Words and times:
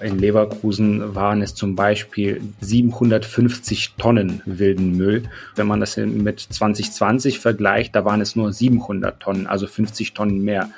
In 0.00 0.18
Leverkusen 0.18 1.14
waren 1.14 1.42
es 1.42 1.54
zum 1.54 1.74
Beispiel 1.74 2.40
750 2.60 3.94
Tonnen 3.98 4.42
wilden 4.44 4.96
Müll. 4.96 5.24
Wenn 5.56 5.66
man 5.66 5.80
das 5.80 5.96
mit 5.96 6.40
2020 6.40 7.40
vergleicht, 7.40 7.96
da 7.96 8.04
waren 8.04 8.20
es 8.20 8.36
nur 8.36 8.52
700 8.52 9.18
Tonnen, 9.20 9.46
also 9.46 9.66
50 9.66 10.14
Tonnen 10.14 10.44
mehr. 10.44 10.70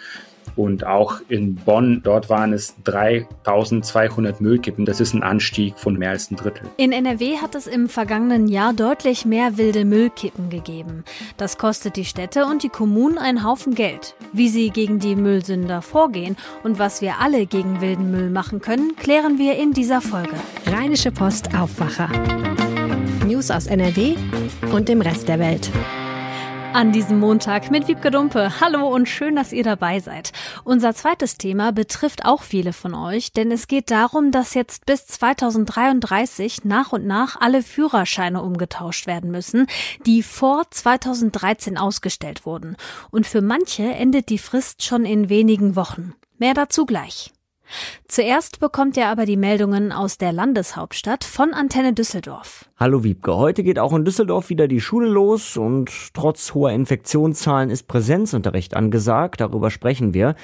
Und 0.56 0.86
auch 0.86 1.20
in 1.28 1.54
Bonn, 1.54 2.00
dort 2.02 2.28
waren 2.28 2.52
es 2.52 2.74
3200 2.84 4.40
Müllkippen. 4.40 4.84
Das 4.84 5.00
ist 5.00 5.14
ein 5.14 5.22
Anstieg 5.22 5.78
von 5.78 5.96
mehr 5.96 6.10
als 6.10 6.30
ein 6.30 6.36
Drittel. 6.36 6.68
In 6.76 6.92
NRW 6.92 7.36
hat 7.38 7.54
es 7.54 7.66
im 7.66 7.88
vergangenen 7.88 8.48
Jahr 8.48 8.72
deutlich 8.72 9.24
mehr 9.24 9.56
wilde 9.56 9.84
Müllkippen 9.84 10.50
gegeben. 10.50 11.04
Das 11.36 11.58
kostet 11.58 11.96
die 11.96 12.04
Städte 12.04 12.46
und 12.46 12.62
die 12.62 12.68
Kommunen 12.68 13.18
einen 13.18 13.44
Haufen 13.44 13.74
Geld. 13.74 14.14
Wie 14.32 14.48
sie 14.48 14.70
gegen 14.70 14.98
die 14.98 15.16
Müllsünder 15.16 15.82
vorgehen 15.82 16.36
und 16.62 16.78
was 16.78 17.00
wir 17.02 17.20
alle 17.20 17.46
gegen 17.46 17.80
wilden 17.80 18.10
Müll 18.10 18.30
machen 18.30 18.60
können, 18.60 18.96
klären 18.96 19.38
wir 19.38 19.56
in 19.56 19.72
dieser 19.72 20.00
Folge. 20.00 20.34
Rheinische 20.66 21.10
Post 21.10 21.54
Aufwacher. 21.54 22.08
News 23.26 23.50
aus 23.50 23.66
NRW 23.66 24.14
und 24.72 24.88
dem 24.88 25.00
Rest 25.00 25.28
der 25.28 25.38
Welt. 25.38 25.70
An 26.72 26.92
diesem 26.92 27.18
Montag 27.18 27.72
mit 27.72 27.88
Wiebke 27.88 28.12
Dumpe. 28.12 28.60
Hallo 28.60 28.86
und 28.86 29.08
schön, 29.08 29.34
dass 29.34 29.52
ihr 29.52 29.64
dabei 29.64 29.98
seid. 29.98 30.32
Unser 30.62 30.94
zweites 30.94 31.36
Thema 31.36 31.72
betrifft 31.72 32.24
auch 32.24 32.42
viele 32.42 32.72
von 32.72 32.94
euch, 32.94 33.32
denn 33.32 33.50
es 33.50 33.66
geht 33.66 33.90
darum, 33.90 34.30
dass 34.30 34.54
jetzt 34.54 34.86
bis 34.86 35.04
2033 35.06 36.64
nach 36.64 36.92
und 36.92 37.06
nach 37.06 37.40
alle 37.40 37.64
Führerscheine 37.64 38.40
umgetauscht 38.40 39.08
werden 39.08 39.32
müssen, 39.32 39.66
die 40.06 40.22
vor 40.22 40.62
2013 40.70 41.76
ausgestellt 41.76 42.46
wurden. 42.46 42.76
Und 43.10 43.26
für 43.26 43.42
manche 43.42 43.82
endet 43.82 44.28
die 44.28 44.38
Frist 44.38 44.84
schon 44.84 45.04
in 45.04 45.28
wenigen 45.28 45.74
Wochen. 45.74 46.14
Mehr 46.38 46.54
dazu 46.54 46.86
gleich. 46.86 47.32
Zuerst 48.08 48.60
bekommt 48.60 48.96
er 48.96 49.08
aber 49.08 49.26
die 49.26 49.36
Meldungen 49.36 49.92
aus 49.92 50.18
der 50.18 50.32
Landeshauptstadt 50.32 51.24
von 51.24 51.52
Antenne 51.52 51.92
Düsseldorf. 51.92 52.66
Hallo 52.76 53.04
Wiebke, 53.04 53.36
heute 53.36 53.62
geht 53.62 53.78
auch 53.78 53.92
in 53.92 54.04
Düsseldorf 54.04 54.48
wieder 54.48 54.68
die 54.68 54.80
Schule 54.80 55.08
los 55.08 55.56
und 55.56 55.90
trotz 56.14 56.54
hoher 56.54 56.72
Infektionszahlen 56.72 57.70
ist 57.70 57.88
Präsenzunterricht 57.88 58.74
angesagt, 58.74 59.40
darüber 59.40 59.70
sprechen 59.70 60.14
wir. 60.14 60.34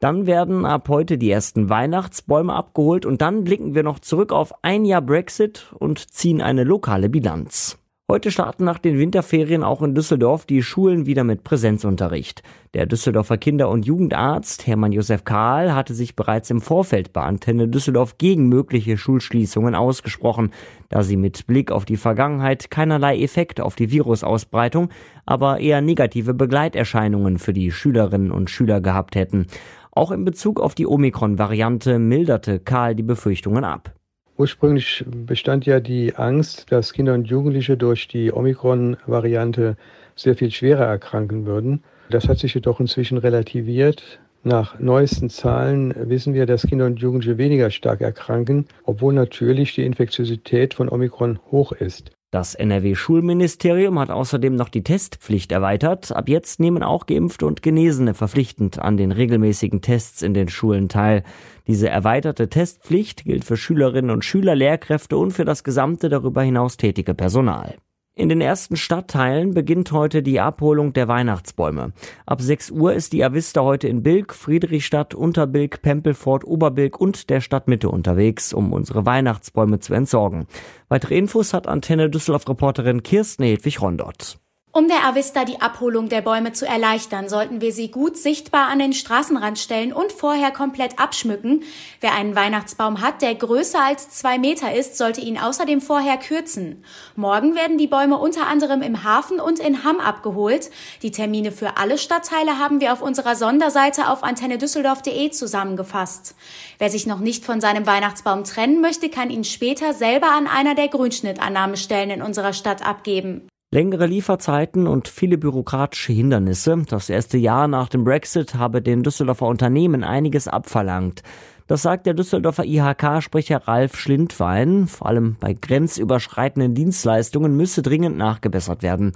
Dann 0.00 0.26
werden 0.26 0.66
ab 0.66 0.88
heute 0.88 1.16
die 1.18 1.30
ersten 1.30 1.68
Weihnachtsbäume 1.70 2.52
abgeholt 2.52 3.06
und 3.06 3.22
dann 3.22 3.44
blicken 3.44 3.74
wir 3.74 3.82
noch 3.82 4.00
zurück 4.00 4.32
auf 4.32 4.52
ein 4.62 4.84
Jahr 4.84 5.02
Brexit 5.02 5.72
und 5.78 6.12
ziehen 6.12 6.42
eine 6.42 6.64
lokale 6.64 7.08
Bilanz. 7.08 7.78
Heute 8.06 8.30
starten 8.30 8.64
nach 8.64 8.78
den 8.78 8.98
Winterferien 8.98 9.64
auch 9.64 9.80
in 9.80 9.94
Düsseldorf 9.94 10.44
die 10.44 10.62
Schulen 10.62 11.06
wieder 11.06 11.24
mit 11.24 11.42
Präsenzunterricht. 11.42 12.42
Der 12.74 12.84
Düsseldorfer 12.84 13.38
Kinder- 13.38 13.70
und 13.70 13.86
Jugendarzt 13.86 14.66
Hermann 14.66 14.92
Josef 14.92 15.24
Kahl 15.24 15.74
hatte 15.74 15.94
sich 15.94 16.14
bereits 16.14 16.50
im 16.50 16.60
Vorfeld 16.60 17.14
bei 17.14 17.22
Antenne 17.22 17.66
Düsseldorf 17.66 18.18
gegen 18.18 18.50
mögliche 18.50 18.98
Schulschließungen 18.98 19.74
ausgesprochen, 19.74 20.50
da 20.90 21.02
sie 21.02 21.16
mit 21.16 21.46
Blick 21.46 21.72
auf 21.72 21.86
die 21.86 21.96
Vergangenheit 21.96 22.70
keinerlei 22.70 23.18
Effekt 23.18 23.62
auf 23.62 23.74
die 23.74 23.90
Virusausbreitung, 23.90 24.90
aber 25.24 25.60
eher 25.60 25.80
negative 25.80 26.34
Begleiterscheinungen 26.34 27.38
für 27.38 27.54
die 27.54 27.70
Schülerinnen 27.70 28.32
und 28.32 28.50
Schüler 28.50 28.82
gehabt 28.82 29.16
hätten. 29.16 29.46
Auch 29.92 30.10
in 30.10 30.26
Bezug 30.26 30.60
auf 30.60 30.74
die 30.74 30.86
Omikron-Variante 30.86 31.98
milderte 31.98 32.60
Kahl 32.60 32.94
die 32.94 33.02
Befürchtungen 33.02 33.64
ab. 33.64 33.94
Ursprünglich 34.36 35.04
bestand 35.06 35.64
ja 35.64 35.78
die 35.78 36.16
Angst, 36.16 36.72
dass 36.72 36.92
Kinder 36.92 37.14
und 37.14 37.28
Jugendliche 37.28 37.76
durch 37.76 38.08
die 38.08 38.32
Omikron-Variante 38.32 39.76
sehr 40.16 40.34
viel 40.34 40.50
schwerer 40.50 40.86
erkranken 40.86 41.46
würden. 41.46 41.84
Das 42.10 42.28
hat 42.28 42.38
sich 42.38 42.54
jedoch 42.54 42.80
inzwischen 42.80 43.18
relativiert. 43.18 44.18
Nach 44.42 44.78
neuesten 44.78 45.30
Zahlen 45.30 45.94
wissen 46.10 46.34
wir, 46.34 46.46
dass 46.46 46.66
Kinder 46.66 46.86
und 46.86 47.00
Jugendliche 47.00 47.38
weniger 47.38 47.70
stark 47.70 48.00
erkranken, 48.00 48.66
obwohl 48.84 49.14
natürlich 49.14 49.74
die 49.74 49.86
Infektiosität 49.86 50.74
von 50.74 50.88
Omikron 50.88 51.38
hoch 51.50 51.72
ist. 51.72 52.10
Das 52.34 52.56
NRW-Schulministerium 52.56 53.96
hat 54.00 54.10
außerdem 54.10 54.56
noch 54.56 54.68
die 54.68 54.82
Testpflicht 54.82 55.52
erweitert. 55.52 56.10
Ab 56.10 56.28
jetzt 56.28 56.58
nehmen 56.58 56.82
auch 56.82 57.06
Geimpfte 57.06 57.46
und 57.46 57.62
Genesene 57.62 58.12
verpflichtend 58.12 58.80
an 58.80 58.96
den 58.96 59.12
regelmäßigen 59.12 59.82
Tests 59.82 60.20
in 60.20 60.34
den 60.34 60.48
Schulen 60.48 60.88
teil. 60.88 61.22
Diese 61.68 61.88
erweiterte 61.88 62.48
Testpflicht 62.48 63.24
gilt 63.24 63.44
für 63.44 63.56
Schülerinnen 63.56 64.10
und 64.10 64.24
Schüler, 64.24 64.56
Lehrkräfte 64.56 65.16
und 65.16 65.30
für 65.30 65.44
das 65.44 65.62
gesamte 65.62 66.08
darüber 66.08 66.42
hinaus 66.42 66.76
tätige 66.76 67.14
Personal. 67.14 67.76
In 68.16 68.28
den 68.28 68.40
ersten 68.40 68.76
Stadtteilen 68.76 69.54
beginnt 69.54 69.90
heute 69.90 70.22
die 70.22 70.38
Abholung 70.38 70.92
der 70.92 71.08
Weihnachtsbäume. 71.08 71.92
Ab 72.26 72.40
6 72.40 72.70
Uhr 72.70 72.94
ist 72.94 73.12
die 73.12 73.24
Avista 73.24 73.62
heute 73.62 73.88
in 73.88 74.04
Bilk, 74.04 74.34
Friedrichstadt, 74.34 75.16
Unterbilk, 75.16 75.82
Pempelfort, 75.82 76.44
Oberbilk 76.44 77.00
und 77.00 77.28
der 77.28 77.40
Stadtmitte 77.40 77.88
unterwegs, 77.88 78.52
um 78.52 78.72
unsere 78.72 79.04
Weihnachtsbäume 79.04 79.80
zu 79.80 79.94
entsorgen. 79.94 80.46
Weitere 80.88 81.18
Infos 81.18 81.52
hat 81.52 81.66
Antenne 81.66 82.08
Düsseldorf-Reporterin 82.08 83.02
Kirsten 83.02 83.42
Hedwig 83.42 83.82
Rondott. 83.82 84.38
Um 84.76 84.88
der 84.88 85.04
Avista 85.04 85.44
die 85.44 85.60
Abholung 85.60 86.08
der 86.08 86.20
Bäume 86.20 86.52
zu 86.52 86.66
erleichtern, 86.66 87.28
sollten 87.28 87.60
wir 87.60 87.72
sie 87.72 87.92
gut 87.92 88.16
sichtbar 88.16 88.66
an 88.66 88.80
den 88.80 88.92
Straßenrand 88.92 89.56
stellen 89.56 89.92
und 89.92 90.10
vorher 90.10 90.50
komplett 90.50 90.98
abschmücken. 90.98 91.62
Wer 92.00 92.12
einen 92.14 92.34
Weihnachtsbaum 92.34 93.00
hat, 93.00 93.22
der 93.22 93.36
größer 93.36 93.80
als 93.80 94.10
zwei 94.10 94.36
Meter 94.36 94.74
ist, 94.74 94.98
sollte 94.98 95.20
ihn 95.20 95.38
außerdem 95.38 95.80
vorher 95.80 96.16
kürzen. 96.16 96.82
Morgen 97.14 97.54
werden 97.54 97.78
die 97.78 97.86
Bäume 97.86 98.18
unter 98.18 98.48
anderem 98.48 98.82
im 98.82 99.04
Hafen 99.04 99.38
und 99.38 99.60
in 99.60 99.84
Hamm 99.84 100.00
abgeholt. 100.00 100.70
Die 101.02 101.12
Termine 101.12 101.52
für 101.52 101.76
alle 101.76 101.96
Stadtteile 101.96 102.58
haben 102.58 102.80
wir 102.80 102.92
auf 102.92 103.00
unserer 103.00 103.36
Sonderseite 103.36 104.08
auf 104.08 104.24
antennedüsseldorf.de 104.24 105.30
zusammengefasst. 105.30 106.34
Wer 106.80 106.90
sich 106.90 107.06
noch 107.06 107.20
nicht 107.20 107.44
von 107.44 107.60
seinem 107.60 107.86
Weihnachtsbaum 107.86 108.42
trennen 108.42 108.80
möchte, 108.80 109.08
kann 109.08 109.30
ihn 109.30 109.44
später 109.44 109.94
selber 109.94 110.32
an 110.32 110.48
einer 110.48 110.74
der 110.74 110.88
Grünschnittannahmestellen 110.88 112.10
in 112.10 112.22
unserer 112.22 112.52
Stadt 112.52 112.84
abgeben. 112.84 113.46
Längere 113.74 114.06
Lieferzeiten 114.06 114.86
und 114.86 115.08
viele 115.08 115.36
bürokratische 115.36 116.12
Hindernisse. 116.12 116.84
Das 116.88 117.10
erste 117.10 117.38
Jahr 117.38 117.66
nach 117.66 117.88
dem 117.88 118.04
Brexit 118.04 118.54
habe 118.54 118.80
den 118.80 119.02
Düsseldorfer 119.02 119.48
Unternehmen 119.48 120.04
einiges 120.04 120.46
abverlangt. 120.46 121.24
Das 121.66 121.82
sagt 121.82 122.06
der 122.06 122.14
Düsseldorfer 122.14 122.64
IHK-Sprecher 122.64 123.66
Ralf 123.66 123.96
Schlindwein. 123.96 124.86
Vor 124.86 125.08
allem 125.08 125.34
bei 125.40 125.54
grenzüberschreitenden 125.54 126.74
Dienstleistungen 126.76 127.56
müsse 127.56 127.82
dringend 127.82 128.16
nachgebessert 128.16 128.84
werden. 128.84 129.10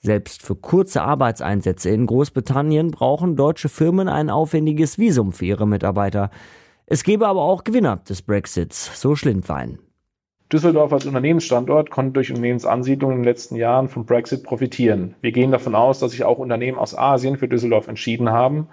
Selbst 0.00 0.40
für 0.40 0.56
kurze 0.56 1.02
Arbeitseinsätze 1.02 1.90
in 1.90 2.06
Großbritannien 2.06 2.92
brauchen 2.92 3.36
deutsche 3.36 3.68
Firmen 3.68 4.08
ein 4.08 4.30
aufwendiges 4.30 4.96
Visum 4.96 5.34
für 5.34 5.44
ihre 5.44 5.68
Mitarbeiter. 5.68 6.30
Es 6.86 7.04
gebe 7.04 7.28
aber 7.28 7.42
auch 7.42 7.62
Gewinner 7.62 7.98
des 8.08 8.22
Brexits, 8.22 8.98
so 8.98 9.14
Schlindwein. 9.16 9.80
Düsseldorf 10.52 10.94
als 10.94 11.04
Unternehmensstandort 11.04 11.90
konnte 11.90 12.12
durch 12.12 12.30
Unternehmensansiedlung 12.30 13.10
in 13.10 13.18
den 13.18 13.24
letzten 13.24 13.56
Jahren 13.56 13.88
vom 13.88 14.06
Brexit 14.06 14.44
profitieren. 14.44 15.14
Wir 15.20 15.30
gehen 15.30 15.50
davon 15.50 15.74
aus, 15.74 15.98
dass 15.98 16.12
sich 16.12 16.24
auch 16.24 16.38
Unternehmen 16.38 16.78
aus 16.78 16.96
Asien 16.96 17.36
für 17.36 17.48
Düsseldorf 17.48 17.86
entschieden 17.86 18.30
haben, 18.30 18.68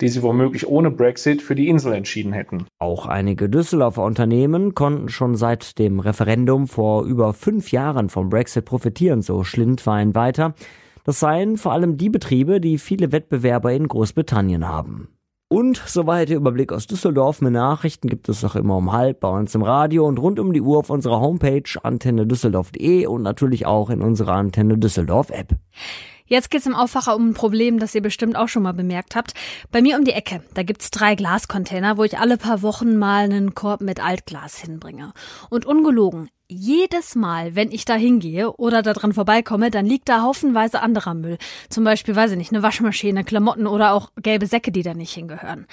die 0.00 0.08
sie 0.08 0.22
womöglich 0.22 0.68
ohne 0.68 0.92
Brexit 0.92 1.42
für 1.42 1.56
die 1.56 1.68
Insel 1.68 1.94
entschieden 1.94 2.32
hätten. 2.32 2.66
Auch 2.78 3.06
einige 3.06 3.48
Düsseldorfer 3.48 4.04
Unternehmen 4.04 4.74
konnten 4.74 5.08
schon 5.08 5.34
seit 5.34 5.80
dem 5.80 5.98
Referendum 5.98 6.68
vor 6.68 7.04
über 7.04 7.32
fünf 7.32 7.72
Jahren 7.72 8.08
vom 8.08 8.28
Brexit 8.28 8.64
profitieren, 8.64 9.20
so 9.20 9.42
Schlindwein 9.42 10.14
weiter. 10.14 10.54
Das 11.02 11.18
seien 11.18 11.56
vor 11.56 11.72
allem 11.72 11.96
die 11.96 12.10
Betriebe, 12.10 12.60
die 12.60 12.78
viele 12.78 13.10
Wettbewerber 13.10 13.72
in 13.72 13.88
Großbritannien 13.88 14.68
haben. 14.68 15.08
Und 15.48 15.80
soweit 15.86 16.28
der 16.28 16.38
Überblick 16.38 16.72
aus 16.72 16.88
Düsseldorf. 16.88 17.40
Mehr 17.40 17.52
Nachrichten 17.52 18.08
gibt 18.08 18.28
es 18.28 18.44
auch 18.44 18.56
immer 18.56 18.76
um 18.76 18.90
halb 18.90 19.20
bei 19.20 19.28
uns 19.28 19.54
im 19.54 19.62
Radio 19.62 20.04
und 20.04 20.18
rund 20.18 20.40
um 20.40 20.52
die 20.52 20.60
Uhr 20.60 20.78
auf 20.78 20.90
unserer 20.90 21.20
Homepage 21.20 21.62
antennedüsseldorf.de 21.80 23.06
und 23.06 23.22
natürlich 23.22 23.64
auch 23.64 23.90
in 23.90 24.02
unserer 24.02 24.32
Antenne 24.32 24.76
Düsseldorf 24.76 25.30
App. 25.30 25.54
Jetzt 26.28 26.50
geht's 26.50 26.66
im 26.66 26.74
Aufwacher 26.74 27.14
um 27.14 27.28
ein 27.28 27.34
Problem, 27.34 27.78
das 27.78 27.94
ihr 27.94 28.02
bestimmt 28.02 28.34
auch 28.34 28.48
schon 28.48 28.64
mal 28.64 28.72
bemerkt 28.72 29.14
habt. 29.14 29.34
Bei 29.70 29.80
mir 29.80 29.96
um 29.96 30.04
die 30.04 30.10
Ecke, 30.12 30.42
da 30.54 30.64
gibt's 30.64 30.90
drei 30.90 31.14
Glascontainer, 31.14 31.96
wo 31.96 32.02
ich 32.02 32.18
alle 32.18 32.36
paar 32.36 32.62
Wochen 32.62 32.96
mal 32.96 33.24
einen 33.24 33.54
Korb 33.54 33.80
mit 33.80 34.04
Altglas 34.04 34.58
hinbringe. 34.58 35.12
Und 35.50 35.64
ungelogen, 35.64 36.28
jedes 36.48 37.14
Mal, 37.14 37.56
wenn 37.56 37.72
ich 37.72 37.84
da 37.84 37.94
hingehe 37.94 38.52
oder 38.52 38.82
da 38.82 38.92
dran 38.92 39.12
vorbeikomme, 39.12 39.70
dann 39.70 39.86
liegt 39.86 40.08
da 40.08 40.22
haufenweise 40.22 40.80
anderer 40.80 41.14
Müll. 41.14 41.38
Zum 41.68 41.84
Beispiel, 41.84 42.14
weiß 42.14 42.32
ich 42.32 42.38
nicht, 42.38 42.52
eine 42.52 42.62
Waschmaschine, 42.62 43.24
Klamotten 43.24 43.66
oder 43.66 43.92
auch 43.92 44.10
gelbe 44.16 44.46
Säcke, 44.46 44.72
die 44.72 44.82
da 44.82 44.94
nicht 44.94 45.12
hingehören. 45.12 45.66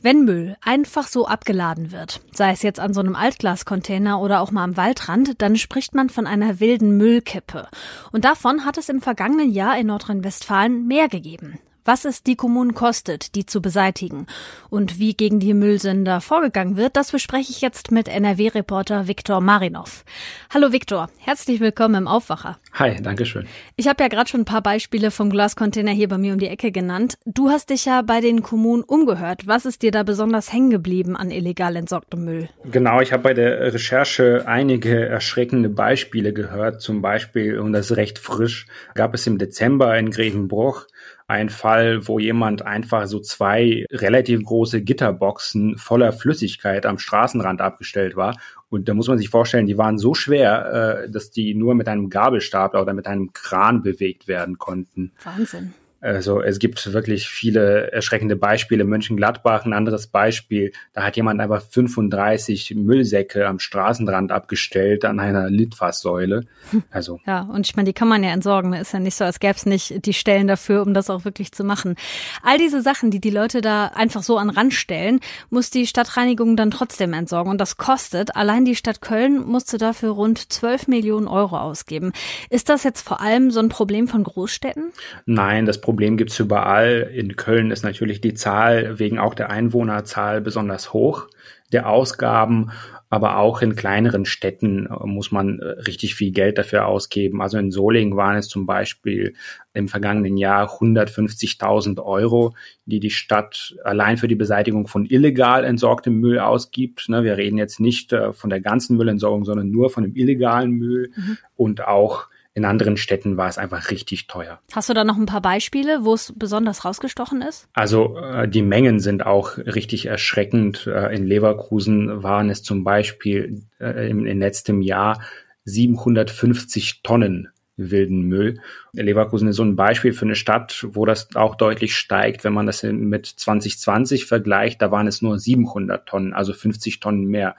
Wenn 0.00 0.24
Müll 0.24 0.56
einfach 0.60 1.08
so 1.08 1.26
abgeladen 1.26 1.90
wird, 1.90 2.20
sei 2.32 2.52
es 2.52 2.62
jetzt 2.62 2.78
an 2.78 2.94
so 2.94 3.00
einem 3.00 3.16
Altglascontainer 3.16 4.20
oder 4.20 4.40
auch 4.40 4.52
mal 4.52 4.62
am 4.62 4.76
Waldrand, 4.76 5.42
dann 5.42 5.56
spricht 5.56 5.92
man 5.94 6.08
von 6.08 6.26
einer 6.28 6.60
wilden 6.60 6.96
Müllkippe. 6.96 7.66
Und 8.12 8.24
davon 8.24 8.64
hat 8.64 8.78
es 8.78 8.88
im 8.88 9.00
vergangenen 9.00 9.50
Jahr 9.50 9.76
in 9.76 9.88
Nordrhein-Westfalen 9.88 10.86
mehr 10.86 11.08
gegeben. 11.08 11.58
Was 11.88 12.04
es 12.04 12.22
die 12.22 12.36
Kommunen 12.36 12.74
kostet, 12.74 13.34
die 13.34 13.46
zu 13.46 13.62
beseitigen 13.62 14.26
und 14.68 14.98
wie 14.98 15.14
gegen 15.14 15.40
die 15.40 15.54
Müllsünder 15.54 16.20
vorgegangen 16.20 16.76
wird, 16.76 16.96
das 16.96 17.12
bespreche 17.12 17.50
ich 17.50 17.62
jetzt 17.62 17.92
mit 17.92 18.08
NRW-Reporter 18.08 19.08
Viktor 19.08 19.40
Marinov. 19.40 20.04
Hallo 20.52 20.70
Viktor, 20.70 21.08
herzlich 21.16 21.60
willkommen 21.60 21.94
im 21.94 22.06
Aufwacher. 22.06 22.58
Hi, 22.74 23.00
danke 23.00 23.24
schön. 23.24 23.46
Ich 23.76 23.88
habe 23.88 24.02
ja 24.02 24.10
gerade 24.10 24.28
schon 24.28 24.42
ein 24.42 24.44
paar 24.44 24.60
Beispiele 24.60 25.10
vom 25.10 25.30
Glascontainer 25.30 25.92
hier 25.92 26.08
bei 26.08 26.18
mir 26.18 26.34
um 26.34 26.38
die 26.38 26.48
Ecke 26.48 26.72
genannt. 26.72 27.16
Du 27.24 27.48
hast 27.48 27.70
dich 27.70 27.86
ja 27.86 28.02
bei 28.02 28.20
den 28.20 28.42
Kommunen 28.42 28.82
umgehört. 28.82 29.46
Was 29.46 29.64
ist 29.64 29.80
dir 29.80 29.90
da 29.90 30.02
besonders 30.02 30.52
hängen 30.52 30.68
geblieben 30.68 31.16
an 31.16 31.30
illegal 31.30 31.74
entsorgtem 31.74 32.22
Müll? 32.22 32.50
Genau, 32.70 33.00
ich 33.00 33.14
habe 33.14 33.22
bei 33.22 33.32
der 33.32 33.72
Recherche 33.72 34.44
einige 34.46 35.06
erschreckende 35.06 35.70
Beispiele 35.70 36.34
gehört. 36.34 36.82
Zum 36.82 37.00
Beispiel, 37.00 37.58
und 37.58 37.72
das 37.72 37.90
ist 37.90 37.96
recht 37.96 38.18
frisch, 38.18 38.66
gab 38.94 39.14
es 39.14 39.26
im 39.26 39.38
Dezember 39.38 39.96
in 39.96 40.10
Grevenbruch 40.10 40.86
ein 41.28 41.50
Fall, 41.50 42.08
wo 42.08 42.18
jemand 42.18 42.62
einfach 42.62 43.06
so 43.06 43.20
zwei 43.20 43.84
relativ 43.92 44.42
große 44.42 44.82
Gitterboxen 44.82 45.76
voller 45.76 46.12
Flüssigkeit 46.12 46.86
am 46.86 46.98
Straßenrand 46.98 47.60
abgestellt 47.60 48.16
war. 48.16 48.38
Und 48.70 48.88
da 48.88 48.94
muss 48.94 49.08
man 49.08 49.18
sich 49.18 49.28
vorstellen, 49.28 49.66
die 49.66 49.78
waren 49.78 49.98
so 49.98 50.14
schwer, 50.14 51.04
äh, 51.04 51.10
dass 51.10 51.30
die 51.30 51.54
nur 51.54 51.74
mit 51.74 51.86
einem 51.86 52.08
Gabelstapler 52.08 52.80
oder 52.80 52.94
mit 52.94 53.06
einem 53.06 53.32
Kran 53.34 53.82
bewegt 53.82 54.26
werden 54.26 54.58
konnten. 54.58 55.12
Wahnsinn. 55.22 55.74
Also 56.00 56.40
es 56.40 56.60
gibt 56.60 56.92
wirklich 56.92 57.28
viele 57.28 57.90
erschreckende 57.90 58.36
Beispiele. 58.36 58.84
Mönchengladbach, 58.84 59.64
ein 59.64 59.72
anderes 59.72 60.06
Beispiel, 60.06 60.72
da 60.92 61.02
hat 61.02 61.16
jemand 61.16 61.40
einfach 61.40 61.60
35 61.60 62.74
Müllsäcke 62.76 63.46
am 63.46 63.58
Straßenrand 63.58 64.30
abgestellt 64.30 65.04
an 65.04 65.18
einer 65.18 65.50
Litfaßsäule. 65.50 66.44
Also 66.90 67.18
ja, 67.26 67.42
und 67.42 67.66
ich 67.66 67.76
meine, 67.76 67.86
die 67.86 67.92
kann 67.92 68.08
man 68.08 68.22
ja 68.22 68.30
entsorgen. 68.30 68.72
Ist 68.74 68.92
ja 68.92 69.00
nicht 69.00 69.16
so, 69.16 69.24
als 69.24 69.40
gäbe 69.40 69.54
es 69.54 69.66
nicht 69.66 70.06
die 70.06 70.12
Stellen 70.12 70.46
dafür, 70.46 70.82
um 70.82 70.94
das 70.94 71.10
auch 71.10 71.24
wirklich 71.24 71.52
zu 71.52 71.64
machen. 71.64 71.96
All 72.42 72.58
diese 72.58 72.82
Sachen, 72.82 73.10
die 73.10 73.20
die 73.20 73.30
Leute 73.30 73.60
da 73.60 73.86
einfach 73.86 74.22
so 74.22 74.38
an 74.38 74.50
Rand 74.50 74.74
stellen, 74.74 75.20
muss 75.50 75.70
die 75.70 75.86
Stadtreinigung 75.86 76.56
dann 76.56 76.70
trotzdem 76.70 77.12
entsorgen. 77.12 77.50
Und 77.50 77.60
das 77.60 77.76
kostet. 77.76 78.36
Allein 78.36 78.64
die 78.64 78.76
Stadt 78.76 79.00
Köln 79.00 79.44
musste 79.44 79.78
dafür 79.78 80.10
rund 80.10 80.52
12 80.52 80.88
Millionen 80.88 81.26
Euro 81.26 81.58
ausgeben. 81.58 82.12
Ist 82.50 82.68
das 82.68 82.84
jetzt 82.84 83.02
vor 83.02 83.20
allem 83.20 83.50
so 83.50 83.60
ein 83.60 83.68
Problem 83.68 84.06
von 84.06 84.22
Großstädten? 84.22 84.92
Nein, 85.26 85.66
das 85.66 85.80
Problem 85.88 86.18
gibt 86.18 86.32
es 86.32 86.38
überall. 86.38 87.10
In 87.14 87.36
Köln 87.36 87.70
ist 87.70 87.82
natürlich 87.82 88.20
die 88.20 88.34
Zahl 88.34 88.98
wegen 88.98 89.18
auch 89.18 89.32
der 89.32 89.48
Einwohnerzahl 89.48 90.42
besonders 90.42 90.92
hoch 90.92 91.28
der 91.72 91.88
Ausgaben, 91.88 92.72
aber 93.08 93.38
auch 93.38 93.62
in 93.62 93.74
kleineren 93.74 94.26
Städten 94.26 94.84
äh, 94.84 95.06
muss 95.06 95.32
man 95.32 95.60
äh, 95.60 95.64
richtig 95.64 96.14
viel 96.14 96.30
Geld 96.30 96.58
dafür 96.58 96.84
ausgeben. 96.84 97.40
Also 97.40 97.56
in 97.56 97.70
Solingen 97.70 98.18
waren 98.18 98.36
es 98.36 98.48
zum 98.48 98.66
Beispiel 98.66 99.32
im 99.72 99.88
vergangenen 99.88 100.36
Jahr 100.36 100.68
150.000 100.68 102.04
Euro, 102.04 102.54
die 102.84 103.00
die 103.00 103.08
Stadt 103.08 103.74
allein 103.82 104.18
für 104.18 104.28
die 104.28 104.34
Beseitigung 104.34 104.88
von 104.88 105.06
illegal 105.06 105.64
entsorgtem 105.64 106.20
Müll 106.20 106.38
ausgibt. 106.38 107.08
Ne, 107.08 107.24
wir 107.24 107.38
reden 107.38 107.56
jetzt 107.56 107.80
nicht 107.80 108.12
äh, 108.12 108.34
von 108.34 108.50
der 108.50 108.60
ganzen 108.60 108.98
Müllentsorgung, 108.98 109.46
sondern 109.46 109.70
nur 109.70 109.88
von 109.88 110.02
dem 110.02 110.14
illegalen 110.14 110.72
Müll 110.72 111.12
mhm. 111.16 111.38
und 111.56 111.86
auch 111.86 112.28
in 112.58 112.64
anderen 112.64 112.96
Städten 112.96 113.36
war 113.36 113.48
es 113.48 113.56
einfach 113.56 113.90
richtig 113.90 114.26
teuer. 114.26 114.60
Hast 114.72 114.88
du 114.88 114.94
da 114.94 115.04
noch 115.04 115.16
ein 115.16 115.26
paar 115.26 115.40
Beispiele, 115.40 116.04
wo 116.04 116.12
es 116.12 116.34
besonders 116.36 116.84
rausgestochen 116.84 117.40
ist? 117.40 117.68
Also 117.72 118.18
äh, 118.18 118.48
die 118.48 118.62
Mengen 118.62 118.98
sind 118.98 119.24
auch 119.24 119.56
richtig 119.58 120.06
erschreckend. 120.06 120.86
Äh, 120.86 121.14
in 121.14 121.24
Leverkusen 121.24 122.22
waren 122.22 122.50
es 122.50 122.64
zum 122.64 122.82
Beispiel 122.82 123.62
äh, 123.80 124.10
im, 124.10 124.26
im 124.26 124.38
letzten 124.40 124.82
Jahr 124.82 125.22
750 125.64 127.02
Tonnen 127.02 127.48
wilden 127.76 128.22
Müll. 128.22 128.60
Leverkusen 128.92 129.46
ist 129.46 129.56
so 129.56 129.62
ein 129.62 129.76
Beispiel 129.76 130.12
für 130.12 130.24
eine 130.24 130.34
Stadt, 130.34 130.84
wo 130.90 131.06
das 131.06 131.28
auch 131.36 131.54
deutlich 131.54 131.94
steigt. 131.94 132.42
Wenn 132.42 132.52
man 132.52 132.66
das 132.66 132.82
mit 132.82 133.26
2020 133.26 134.26
vergleicht, 134.26 134.82
da 134.82 134.90
waren 134.90 135.06
es 135.06 135.22
nur 135.22 135.38
700 135.38 136.06
Tonnen, 136.06 136.32
also 136.32 136.52
50 136.52 136.98
Tonnen 136.98 137.26
mehr. 137.26 137.54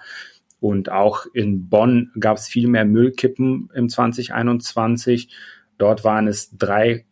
Und 0.59 0.91
auch 0.91 1.25
in 1.33 1.69
Bonn 1.69 2.11
gab 2.19 2.38
es 2.38 2.47
viel 2.47 2.67
mehr 2.67 2.85
Müllkippen 2.85 3.69
im 3.73 3.89
2021. 3.89 5.29
Dort 5.77 6.03
waren 6.03 6.27
es 6.27 6.57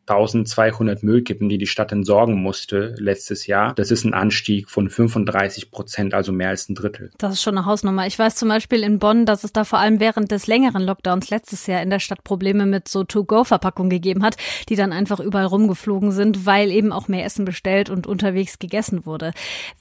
3200 0.07 1.03
Müllkippen, 1.03 1.49
die 1.49 1.57
die 1.57 1.67
Stadt 1.67 1.91
entsorgen 1.91 2.41
musste 2.41 2.95
letztes 2.97 3.47
Jahr. 3.47 3.73
Das 3.75 3.91
ist 3.91 4.03
ein 4.05 4.13
Anstieg 4.13 4.69
von 4.69 4.89
35 4.89 5.71
Prozent, 5.71 6.13
also 6.13 6.31
mehr 6.31 6.49
als 6.49 6.69
ein 6.69 6.75
Drittel. 6.75 7.11
Das 7.17 7.33
ist 7.33 7.43
schon 7.43 7.57
eine 7.57 7.65
Hausnummer. 7.65 8.07
Ich 8.07 8.17
weiß 8.17 8.35
zum 8.35 8.49
Beispiel 8.49 8.83
in 8.83 8.99
Bonn, 8.99 9.25
dass 9.25 9.43
es 9.43 9.53
da 9.53 9.63
vor 9.63 9.79
allem 9.79 9.99
während 9.99 10.31
des 10.31 10.47
längeren 10.47 10.83
Lockdowns 10.83 11.29
letztes 11.29 11.67
Jahr 11.67 11.81
in 11.81 11.89
der 11.89 11.99
Stadt 11.99 12.23
Probleme 12.23 12.65
mit 12.65 12.87
so 12.87 13.03
To-Go-Verpackungen 13.03 13.89
gegeben 13.89 14.23
hat, 14.23 14.37
die 14.69 14.75
dann 14.75 14.93
einfach 14.93 15.19
überall 15.19 15.45
rumgeflogen 15.45 16.11
sind, 16.11 16.45
weil 16.45 16.71
eben 16.71 16.91
auch 16.91 17.07
mehr 17.07 17.25
Essen 17.25 17.45
bestellt 17.45 17.89
und 17.89 18.07
unterwegs 18.07 18.59
gegessen 18.59 19.05
wurde. 19.05 19.31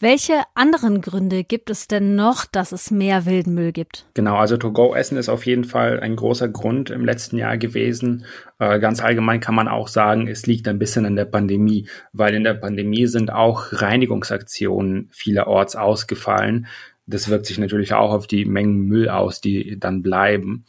Welche 0.01 0.43
anderen 0.55 1.01
Gründe 1.01 1.45
gibt 1.45 1.71
es 1.71 1.89
denn 1.89 2.15
noch, 2.17 2.45
dass 2.47 2.73
es 2.73 2.91
mehr 2.91 3.27
wilden 3.27 3.55
Müll 3.55 3.73
gibt? 3.73 4.07
Genau, 4.15 4.37
also 4.37 4.57
To-Go-Essen 4.57 5.17
ist 5.17 5.29
auf 5.29 5.47
jeden 5.47 5.65
Fall 5.65 6.01
ein 6.01 6.17
großer 6.17 6.49
Grund 6.49 6.91
im 6.91 7.05
letzten 7.05 7.39
Jahr 7.39 7.57
gewesen. 7.57 8.25
Äh, 8.59 8.81
ganz 8.81 9.03
allgemein 9.03 9.41
kann 9.41 9.55
man 9.55 9.69
auch 9.69 9.89
sagen, 9.89 10.16
es 10.27 10.47
liegt 10.47 10.69
ein 10.69 10.79
bisschen 10.79 11.07
an 11.07 11.17
der 11.17 11.25
Pandemie, 11.25 11.89
weil 12.13 12.35
in 12.35 12.45
der 12.45 12.55
Pandemie 12.55 13.07
sind 13.07 13.33
auch 13.33 13.73
Reinigungsaktionen 13.73 15.09
vielerorts 15.13 15.77
ausgefallen. 15.77 16.67
Das 17.07 17.29
wirkt 17.29 17.47
sich 17.47 17.59
natürlich 17.59 17.93
auch 17.93 18.13
auf 18.13 18.27
die 18.27 18.45
Mengen 18.45 18.81
Müll 18.81 19.09
aus, 19.09 19.41
die 19.41 19.79
dann 19.79 20.03
bleiben. 20.03 20.65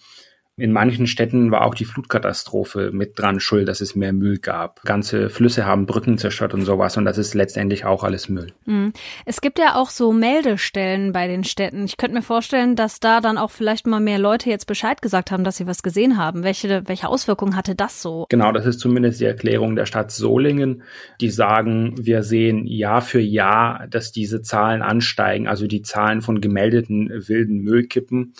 In 0.59 0.71
manchen 0.71 1.05
Städten 1.05 1.51
war 1.51 1.61
auch 1.61 1.75
die 1.75 1.85
Flutkatastrophe 1.85 2.89
mit 2.91 3.19
dran 3.19 3.39
schuld, 3.39 3.67
dass 3.67 3.79
es 3.79 3.95
mehr 3.95 4.11
Müll 4.11 4.39
gab. 4.39 4.81
Ganze 4.81 5.29
Flüsse 5.29 5.67
haben 5.67 5.85
Brücken 5.85 6.17
zerstört 6.17 6.55
und 6.55 6.63
sowas 6.63 6.97
und 6.97 7.05
das 7.05 7.19
ist 7.19 7.35
letztendlich 7.35 7.85
auch 7.85 8.03
alles 8.03 8.27
Müll. 8.27 8.53
Mhm. 8.65 8.91
Es 9.25 9.39
gibt 9.39 9.59
ja 9.59 9.75
auch 9.75 9.91
so 9.91 10.11
Meldestellen 10.11 11.11
bei 11.11 11.27
den 11.27 11.43
Städten. 11.43 11.85
Ich 11.85 11.97
könnte 11.97 12.15
mir 12.15 12.23
vorstellen, 12.23 12.75
dass 12.75 12.99
da 12.99 13.21
dann 13.21 13.37
auch 13.37 13.51
vielleicht 13.51 13.85
mal 13.85 13.99
mehr 13.99 14.17
Leute 14.17 14.49
jetzt 14.49 14.65
Bescheid 14.65 14.99
gesagt 14.99 15.29
haben, 15.29 15.43
dass 15.43 15.57
sie 15.57 15.67
was 15.67 15.83
gesehen 15.83 16.17
haben. 16.17 16.41
Welche, 16.41 16.87
welche 16.87 17.07
Auswirkungen 17.07 17.55
hatte 17.55 17.75
das 17.75 18.01
so? 18.01 18.25
Genau, 18.29 18.51
das 18.51 18.65
ist 18.65 18.79
zumindest 18.79 19.21
die 19.21 19.25
Erklärung 19.25 19.75
der 19.75 19.85
Stadt 19.85 20.11
Solingen. 20.11 20.81
Die 21.21 21.29
sagen, 21.29 21.93
wir 21.99 22.23
sehen 22.23 22.65
Jahr 22.65 23.03
für 23.03 23.21
Jahr, 23.21 23.85
dass 23.87 24.11
diese 24.11 24.41
Zahlen 24.41 24.81
ansteigen, 24.81 25.47
also 25.47 25.67
die 25.67 25.83
Zahlen 25.83 26.23
von 26.23 26.41
gemeldeten 26.41 27.11
wilden 27.27 27.59
Müllkippen. 27.59 28.33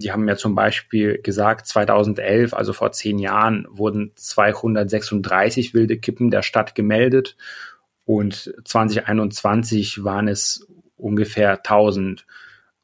Die 0.00 0.12
haben 0.12 0.28
ja 0.28 0.36
zum 0.36 0.54
Beispiel 0.54 1.20
gesagt, 1.22 1.66
2011, 1.66 2.54
also 2.54 2.72
vor 2.72 2.92
zehn 2.92 3.18
Jahren, 3.18 3.66
wurden 3.70 4.12
236 4.14 5.74
wilde 5.74 5.98
Kippen 5.98 6.30
der 6.30 6.42
Stadt 6.42 6.74
gemeldet 6.74 7.36
und 8.04 8.52
2021 8.64 10.02
waren 10.02 10.26
es 10.26 10.66
ungefähr 10.96 11.58
1000. 11.58 12.26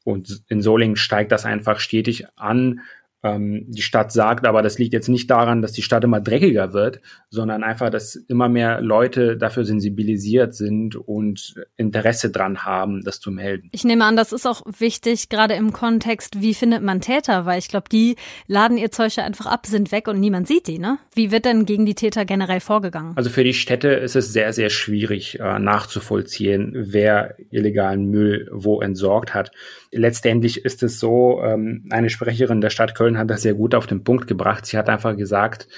Und 0.05 0.45
in 0.49 0.63
Solingen 0.63 0.95
steigt 0.95 1.33
das 1.33 1.45
einfach 1.45 1.81
stetig 1.81 2.27
an. 2.37 2.81
Ähm, 3.27 3.65
die 3.69 3.83
Stadt 3.83 4.13
sagt 4.13 4.47
aber, 4.47 4.63
das 4.63 4.79
liegt 4.79 4.93
jetzt 4.93 5.09
nicht 5.09 5.31
daran, 5.31 5.63
dass 5.63 5.73
die 5.73 5.83
Stadt 5.83 6.05
immer 6.05 6.21
dreckiger 6.21 6.73
wird, 6.73 7.01
sondern 7.31 7.63
einfach, 7.63 7.91
dass 7.91 8.15
immer 8.15 8.49
mehr 8.49 8.81
Leute 8.81 9.37
dafür 9.37 9.65
sensibilisiert 9.65 10.55
sind 10.55 10.97
und 10.97 11.55
Interesse 11.77 12.31
dran 12.31 12.65
haben, 12.65 13.03
das 13.03 13.21
zu 13.21 13.31
melden. 13.31 13.69
Ich 13.73 13.85
nehme 13.85 14.05
an, 14.05 14.17
das 14.17 14.33
ist 14.33 14.47
auch 14.47 14.63
wichtig, 14.79 15.29
gerade 15.29 15.55
im 15.55 15.73
Kontext, 15.73 16.41
wie 16.41 16.55
findet 16.55 16.83
man 16.83 17.01
Täter, 17.01 17.47
weil 17.47 17.59
ich 17.59 17.69
glaube, 17.69 17.89
die 17.91 18.17
laden 18.47 18.79
ihr 18.79 18.91
Zeug 18.91 19.19
einfach 19.19 19.47
ab, 19.47 19.67
sind 19.67 19.93
weg 19.93 20.09
und 20.09 20.21
niemand 20.21 20.47
sieht 20.49 20.67
die, 20.67 20.79
ne? 20.79 20.99
Wie 21.15 21.31
wird 21.31 21.45
denn 21.45 21.65
gegen 21.65 21.87
die 21.87 21.95
Täter 21.95 22.25
generell 22.25 22.61
vorgegangen? 22.61 23.13
Also 23.17 23.31
für 23.31 23.45
die 23.45 23.55
Städte 23.55 23.89
ist 23.89 24.17
es 24.17 24.33
sehr, 24.33 24.53
sehr 24.53 24.71
schwierig 24.71 25.39
äh, 25.41 25.59
nachzuvollziehen, 25.59 26.73
wer 26.75 27.37
illegalen 27.51 28.11
Müll 28.11 28.49
wo 28.53 28.81
entsorgt 28.81 29.35
hat. 29.35 29.51
Letztendlich 29.93 30.65
ist 30.65 30.83
es 30.83 31.01
so, 31.01 31.41
ähm, 31.43 31.87
eine 31.91 32.11
Sprecherin 32.11 32.61
der 32.61 32.71
Stadt 32.71 32.95
Köln 32.95 33.16
hat 33.17 33.31
das 33.31 33.43
sehr 33.43 33.55
gut 33.55 33.75
auf 33.75 33.87
den 33.87 34.05
Punkt 34.05 34.27
gebracht. 34.27 34.67
Sie 34.67 34.77
hat 34.77 34.89
einfach 34.89 35.17
gesagt, 35.17 35.69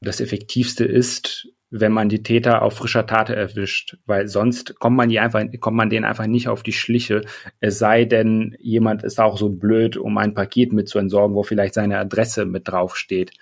das 0.00 0.20
Effektivste 0.20 0.84
ist, 0.84 1.48
wenn 1.70 1.92
man 1.92 2.08
die 2.08 2.22
Täter 2.22 2.62
auf 2.62 2.74
frischer 2.74 3.06
Tat 3.06 3.30
erwischt, 3.30 3.96
weil 4.04 4.26
sonst 4.26 4.78
kommt 4.80 4.96
man 4.96 5.08
die 5.08 5.20
einfach, 5.20 5.44
kommt 5.60 5.76
man 5.76 5.88
denen 5.88 6.04
einfach 6.04 6.26
nicht 6.26 6.48
auf 6.48 6.64
die 6.64 6.72
Schliche. 6.72 7.22
Es 7.60 7.78
sei 7.78 8.04
denn, 8.04 8.56
jemand 8.58 9.04
ist 9.04 9.20
auch 9.20 9.38
so 9.38 9.50
blöd, 9.50 9.96
um 9.96 10.18
ein 10.18 10.34
Paket 10.34 10.72
mit 10.72 10.88
zu 10.88 10.98
entsorgen, 10.98 11.36
wo 11.36 11.44
vielleicht 11.44 11.74
seine 11.74 11.98
Adresse 11.98 12.44
mit 12.44 12.66
draufsteht. 12.66 13.32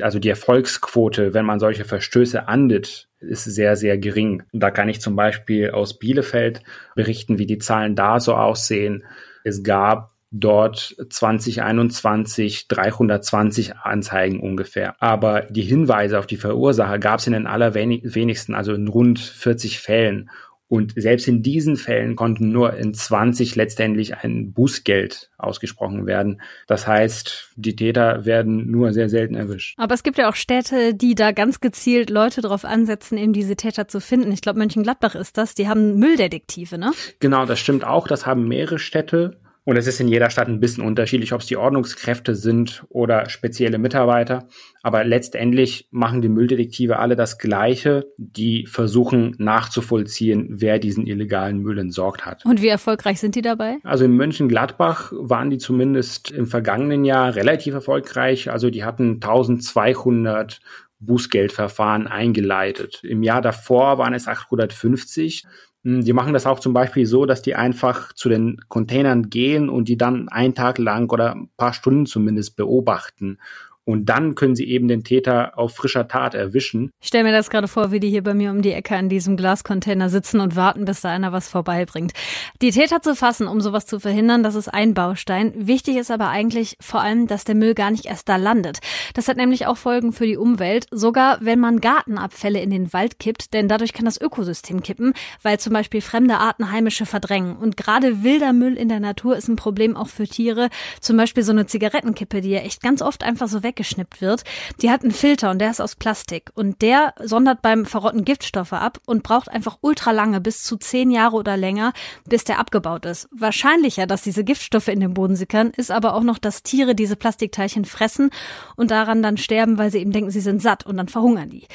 Also 0.00 0.18
die 0.18 0.28
Erfolgsquote, 0.28 1.34
wenn 1.34 1.44
man 1.44 1.60
solche 1.60 1.84
Verstöße 1.84 2.48
ahndet, 2.48 3.08
ist 3.20 3.44
sehr, 3.44 3.76
sehr 3.76 3.98
gering. 3.98 4.42
Da 4.52 4.70
kann 4.70 4.88
ich 4.88 5.00
zum 5.00 5.16
Beispiel 5.16 5.70
aus 5.70 5.98
Bielefeld 5.98 6.62
berichten, 6.94 7.38
wie 7.38 7.46
die 7.46 7.58
Zahlen 7.58 7.94
da 7.94 8.18
so 8.18 8.34
aussehen. 8.34 9.04
Es 9.44 9.62
gab 9.62 10.12
dort 10.30 10.94
2021 11.08 12.68
320 12.68 13.76
Anzeigen 13.76 14.40
ungefähr. 14.40 14.94
Aber 15.02 15.42
die 15.42 15.62
Hinweise 15.62 16.18
auf 16.18 16.26
die 16.26 16.36
Verursacher 16.36 16.98
gab 16.98 17.20
es 17.20 17.26
in 17.26 17.32
den 17.32 17.46
allerwenigsten, 17.46 18.54
also 18.54 18.74
in 18.74 18.88
rund 18.88 19.18
40 19.18 19.78
Fällen. 19.78 20.30
Und 20.70 20.92
selbst 20.96 21.26
in 21.26 21.42
diesen 21.42 21.78
Fällen 21.78 22.14
konnten 22.14 22.52
nur 22.52 22.74
in 22.74 22.92
20 22.92 23.56
letztendlich 23.56 24.18
ein 24.18 24.52
Bußgeld 24.52 25.30
ausgesprochen 25.38 26.04
werden. 26.04 26.42
Das 26.66 26.86
heißt, 26.86 27.52
die 27.56 27.74
Täter 27.74 28.26
werden 28.26 28.70
nur 28.70 28.92
sehr 28.92 29.08
selten 29.08 29.34
erwischt. 29.34 29.78
Aber 29.78 29.94
es 29.94 30.02
gibt 30.02 30.18
ja 30.18 30.28
auch 30.28 30.34
Städte, 30.34 30.92
die 30.92 31.14
da 31.14 31.32
ganz 31.32 31.60
gezielt 31.60 32.10
Leute 32.10 32.42
darauf 32.42 32.66
ansetzen, 32.66 33.16
eben 33.16 33.32
diese 33.32 33.56
Täter 33.56 33.88
zu 33.88 33.98
finden. 33.98 34.30
Ich 34.30 34.42
glaube, 34.42 34.58
Mönchengladbach 34.58 35.14
ist 35.14 35.38
das. 35.38 35.54
Die 35.54 35.68
haben 35.68 35.98
Mülldetektive, 35.98 36.76
ne? 36.76 36.92
Genau, 37.18 37.46
das 37.46 37.58
stimmt 37.58 37.84
auch. 37.84 38.06
Das 38.06 38.26
haben 38.26 38.46
mehrere 38.46 38.78
Städte. 38.78 39.38
Und 39.68 39.76
es 39.76 39.86
ist 39.86 40.00
in 40.00 40.08
jeder 40.08 40.30
Stadt 40.30 40.48
ein 40.48 40.60
bisschen 40.60 40.82
unterschiedlich, 40.82 41.34
ob 41.34 41.42
es 41.42 41.46
die 41.46 41.58
Ordnungskräfte 41.58 42.34
sind 42.34 42.86
oder 42.88 43.28
spezielle 43.28 43.76
Mitarbeiter. 43.76 44.48
Aber 44.82 45.04
letztendlich 45.04 45.88
machen 45.90 46.22
die 46.22 46.30
Mülldetektive 46.30 46.98
alle 46.98 47.16
das 47.16 47.36
Gleiche. 47.36 48.06
Die 48.16 48.64
versuchen 48.64 49.34
nachzuvollziehen, 49.36 50.46
wer 50.52 50.78
diesen 50.78 51.06
illegalen 51.06 51.58
Müll 51.58 51.76
entsorgt 51.76 52.24
hat. 52.24 52.46
Und 52.46 52.62
wie 52.62 52.68
erfolgreich 52.68 53.20
sind 53.20 53.34
die 53.34 53.42
dabei? 53.42 53.76
Also 53.84 54.06
in 54.06 54.16
Mönchengladbach 54.16 55.12
waren 55.14 55.50
die 55.50 55.58
zumindest 55.58 56.30
im 56.30 56.46
vergangenen 56.46 57.04
Jahr 57.04 57.34
relativ 57.34 57.74
erfolgreich. 57.74 58.50
Also 58.50 58.70
die 58.70 58.84
hatten 58.84 59.16
1200 59.16 60.60
Bußgeldverfahren 61.00 62.06
eingeleitet. 62.06 63.00
Im 63.04 63.22
Jahr 63.22 63.42
davor 63.42 63.98
waren 63.98 64.14
es 64.14 64.26
850. 64.26 65.44
Hm, 65.84 66.04
die 66.04 66.12
machen 66.12 66.32
das 66.32 66.46
auch 66.46 66.60
zum 66.60 66.72
Beispiel 66.72 67.06
so, 67.06 67.24
dass 67.26 67.42
die 67.42 67.54
einfach 67.54 68.12
zu 68.12 68.28
den 68.28 68.60
Containern 68.68 69.30
gehen 69.30 69.68
und 69.68 69.88
die 69.88 69.96
dann 69.96 70.28
einen 70.28 70.54
Tag 70.54 70.78
lang 70.78 71.10
oder 71.12 71.34
ein 71.34 71.50
paar 71.56 71.72
Stunden 71.72 72.06
zumindest 72.06 72.56
beobachten 72.56 73.38
und 73.88 74.10
dann 74.10 74.34
können 74.34 74.54
sie 74.54 74.68
eben 74.68 74.86
den 74.86 75.02
Täter 75.02 75.56
auf 75.56 75.74
frischer 75.74 76.08
Tat 76.08 76.34
erwischen. 76.34 76.90
Ich 77.00 77.08
stelle 77.08 77.24
mir 77.24 77.32
das 77.32 77.48
gerade 77.48 77.68
vor, 77.68 77.90
wie 77.90 78.00
die 78.00 78.10
hier 78.10 78.22
bei 78.22 78.34
mir 78.34 78.50
um 78.50 78.60
die 78.60 78.72
Ecke 78.72 78.94
an 78.94 79.08
diesem 79.08 79.38
Glascontainer 79.38 80.10
sitzen 80.10 80.40
und 80.40 80.56
warten, 80.56 80.84
bis 80.84 81.00
da 81.00 81.08
einer 81.08 81.32
was 81.32 81.48
vorbeibringt. 81.48 82.12
Die 82.60 82.70
Täter 82.70 83.00
zu 83.00 83.16
fassen, 83.16 83.46
um 83.46 83.62
sowas 83.62 83.86
zu 83.86 83.98
verhindern, 83.98 84.42
das 84.42 84.56
ist 84.56 84.68
ein 84.68 84.92
Baustein. 84.92 85.54
Wichtig 85.56 85.96
ist 85.96 86.10
aber 86.10 86.28
eigentlich 86.28 86.76
vor 86.82 87.00
allem, 87.00 87.28
dass 87.28 87.44
der 87.44 87.54
Müll 87.54 87.72
gar 87.72 87.90
nicht 87.90 88.04
erst 88.04 88.28
da 88.28 88.36
landet. 88.36 88.80
Das 89.14 89.26
hat 89.26 89.38
nämlich 89.38 89.66
auch 89.66 89.78
Folgen 89.78 90.12
für 90.12 90.26
die 90.26 90.36
Umwelt, 90.36 90.84
sogar 90.90 91.38
wenn 91.40 91.58
man 91.58 91.80
Gartenabfälle 91.80 92.60
in 92.60 92.68
den 92.68 92.92
Wald 92.92 93.18
kippt, 93.18 93.54
denn 93.54 93.68
dadurch 93.68 93.94
kann 93.94 94.04
das 94.04 94.20
Ökosystem 94.20 94.82
kippen, 94.82 95.14
weil 95.42 95.58
zum 95.58 95.72
Beispiel 95.72 96.02
fremde 96.02 96.36
Arten 96.36 96.70
heimische 96.70 97.06
verdrängen. 97.06 97.56
Und 97.56 97.78
gerade 97.78 98.22
wilder 98.22 98.52
Müll 98.52 98.76
in 98.76 98.90
der 98.90 99.00
Natur 99.00 99.34
ist 99.34 99.48
ein 99.48 99.56
Problem 99.56 99.96
auch 99.96 100.08
für 100.08 100.28
Tiere. 100.28 100.68
Zum 101.00 101.16
Beispiel 101.16 101.42
so 101.42 101.52
eine 101.52 101.64
Zigarettenkippe, 101.64 102.42
die 102.42 102.50
ja 102.50 102.60
echt 102.60 102.82
ganz 102.82 103.00
oft 103.00 103.24
einfach 103.24 103.48
so 103.48 103.62
weg 103.62 103.77
weggeschnippt 103.78 104.20
wird, 104.20 104.42
die 104.82 104.90
hat 104.90 105.02
einen 105.02 105.12
Filter 105.12 105.50
und 105.50 105.60
der 105.60 105.70
ist 105.70 105.80
aus 105.80 105.94
Plastik. 105.94 106.50
Und 106.54 106.82
der 106.82 107.14
sondert 107.22 107.62
beim 107.62 107.86
Verrotten 107.86 108.24
Giftstoffe 108.24 108.72
ab 108.72 108.98
und 109.06 109.22
braucht 109.22 109.48
einfach 109.48 109.78
ultra 109.80 110.10
lange, 110.10 110.40
bis 110.40 110.64
zu 110.64 110.76
zehn 110.76 111.10
Jahre 111.10 111.36
oder 111.36 111.56
länger, 111.56 111.92
bis 112.26 112.44
der 112.44 112.58
abgebaut 112.58 113.06
ist. 113.06 113.28
Wahrscheinlicher, 113.30 114.06
dass 114.06 114.22
diese 114.22 114.44
Giftstoffe 114.44 114.88
in 114.88 115.00
den 115.00 115.14
Boden 115.14 115.36
sickern, 115.36 115.72
ist 115.76 115.90
aber 115.90 116.14
auch 116.14 116.22
noch, 116.22 116.38
dass 116.38 116.62
Tiere 116.62 116.94
diese 116.94 117.16
Plastikteilchen 117.16 117.84
fressen 117.84 118.30
und 118.76 118.90
daran 118.90 119.22
dann 119.22 119.36
sterben, 119.36 119.78
weil 119.78 119.90
sie 119.90 119.98
eben 119.98 120.12
denken, 120.12 120.30
sie 120.30 120.40
sind 120.40 120.60
satt 120.60 120.84
und 120.84 120.96
dann 120.96 121.08
verhungern 121.08 121.50
die. 121.50 121.66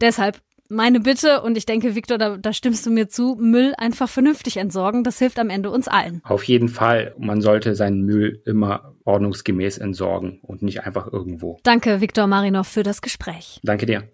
Deshalb 0.00 0.40
meine 0.72 1.00
Bitte, 1.00 1.42
und 1.42 1.56
ich 1.56 1.66
denke, 1.66 1.94
Viktor, 1.94 2.18
da, 2.18 2.36
da 2.36 2.52
stimmst 2.52 2.84
du 2.86 2.90
mir 2.90 3.08
zu, 3.08 3.36
Müll 3.38 3.74
einfach 3.76 4.08
vernünftig 4.08 4.56
entsorgen. 4.56 5.04
Das 5.04 5.18
hilft 5.18 5.38
am 5.38 5.50
Ende 5.50 5.70
uns 5.70 5.88
allen. 5.88 6.20
Auf 6.24 6.44
jeden 6.44 6.68
Fall. 6.68 7.14
Man 7.18 7.40
sollte 7.40 7.74
seinen 7.74 8.02
Müll 8.02 8.42
immer 8.46 8.94
ordnungsgemäß 9.04 9.78
entsorgen 9.78 10.40
und 10.42 10.62
nicht 10.62 10.84
einfach 10.84 11.12
irgendwo. 11.12 11.58
Danke, 11.62 12.00
Viktor 12.00 12.26
Marinov, 12.26 12.66
für 12.66 12.82
das 12.82 13.02
Gespräch. 13.02 13.60
Danke 13.62 13.86
dir. 13.86 14.08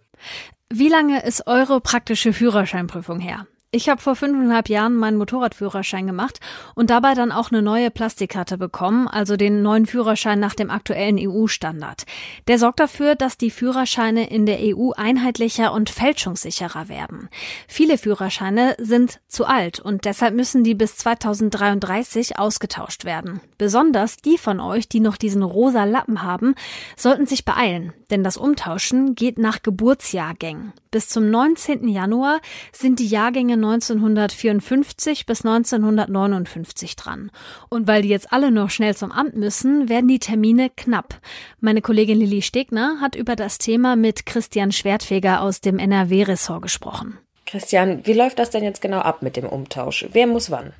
Wie 0.71 0.89
lange 0.89 1.25
ist 1.25 1.47
eure 1.47 1.81
praktische 1.81 2.33
Führerscheinprüfung 2.33 3.21
her? 3.21 3.47
Ich 3.71 3.91
habe 3.91 4.01
vor 4.01 4.17
fünfeinhalb 4.17 4.71
Jahren 4.71 4.97
meinen 4.97 5.19
Motorradführerschein 5.19 6.07
gemacht 6.07 6.41
und 6.75 6.89
dabei 6.89 7.13
dann 7.13 7.31
auch 7.31 7.51
eine 7.51 7.61
neue 7.61 7.91
Plastikkarte 7.91 8.57
bekommen, 8.57 9.09
also 9.09 9.37
den 9.37 9.61
neuen 9.61 9.85
Führerschein 9.85 10.41
nach 10.41 10.55
dem 10.55 10.71
aktuellen 10.71 11.19
EU-Standard. 11.21 12.07
Der 12.47 12.59
sorgt 12.59 12.81
dafür, 12.81 13.15
dass 13.15 13.37
die 13.37 13.51
Führerscheine 13.51 14.31
in 14.31 14.47
der 14.47 14.61
EU 14.63 14.93
einheitlicher 14.93 15.75
und 15.75 15.91
fälschungssicherer 15.91 16.89
werden. 16.89 17.29
Viele 17.67 17.99
Führerscheine 17.99 18.75
sind 18.79 19.21
zu 19.29 19.45
alt 19.45 19.81
und 19.81 20.07
deshalb 20.07 20.35
müssen 20.35 20.65
die 20.65 20.75
bis 20.75 20.97
2033 20.97 22.39
ausgetauscht 22.39 23.05
werden. 23.05 23.43
Besonders 23.59 24.17
die 24.17 24.39
von 24.39 24.61
euch, 24.61 24.89
die 24.89 25.01
noch 25.01 25.19
diesen 25.19 25.43
rosa 25.43 25.85
Lappen 25.85 26.23
haben, 26.23 26.55
sollten 26.97 27.27
sich 27.27 27.45
beeilen, 27.45 27.93
denn 28.11 28.25
das 28.25 28.39
Umtauschen 28.39 29.15
geht 29.15 29.37
nach 29.37 29.61
Geburtsjahrgängen. 29.61 30.73
Bis 30.91 31.09
zum 31.09 31.31
19. 31.31 31.87
Januar 31.89 32.41
sind 32.73 32.99
die 32.99 33.09
Jahrgänge 33.09 33.55
1954 33.55 35.27
bis 35.27 35.45
1959 35.45 36.97
dran. 36.97 37.31
Und 37.69 37.87
weil 37.87 38.03
die 38.03 38.09
jetzt 38.09 38.33
alle 38.33 38.51
noch 38.51 38.71
schnell 38.71 38.97
zum 38.97 39.13
Amt 39.13 39.37
müssen, 39.37 39.89
werden 39.89 40.09
die 40.09 40.19
Termine 40.19 40.71
knapp. 40.75 41.15
Meine 41.61 41.83
Kollegin 41.83 42.19
Lilly 42.19 42.41
Stegner 42.41 43.01
hat 43.01 43.17
über 43.17 43.37
das 43.37 43.59
Thema 43.59 43.97
mit 43.97 44.25
Christian 44.25 44.73
Schwertfeger 44.73 45.43
aus 45.43 45.61
dem 45.61 45.79
NRW-Ressort 45.79 46.63
gesprochen. 46.63 47.19
Christian, 47.45 48.01
wie 48.05 48.15
läuft 48.15 48.39
das 48.39 48.51
denn 48.51 48.65
jetzt 48.65 48.81
genau 48.81 48.99
ab 48.99 49.23
mit 49.23 49.37
dem 49.37 49.47
Umtausch? 49.47 50.09
Wer 50.13 50.27
muss 50.27 50.51
wann? 50.51 50.73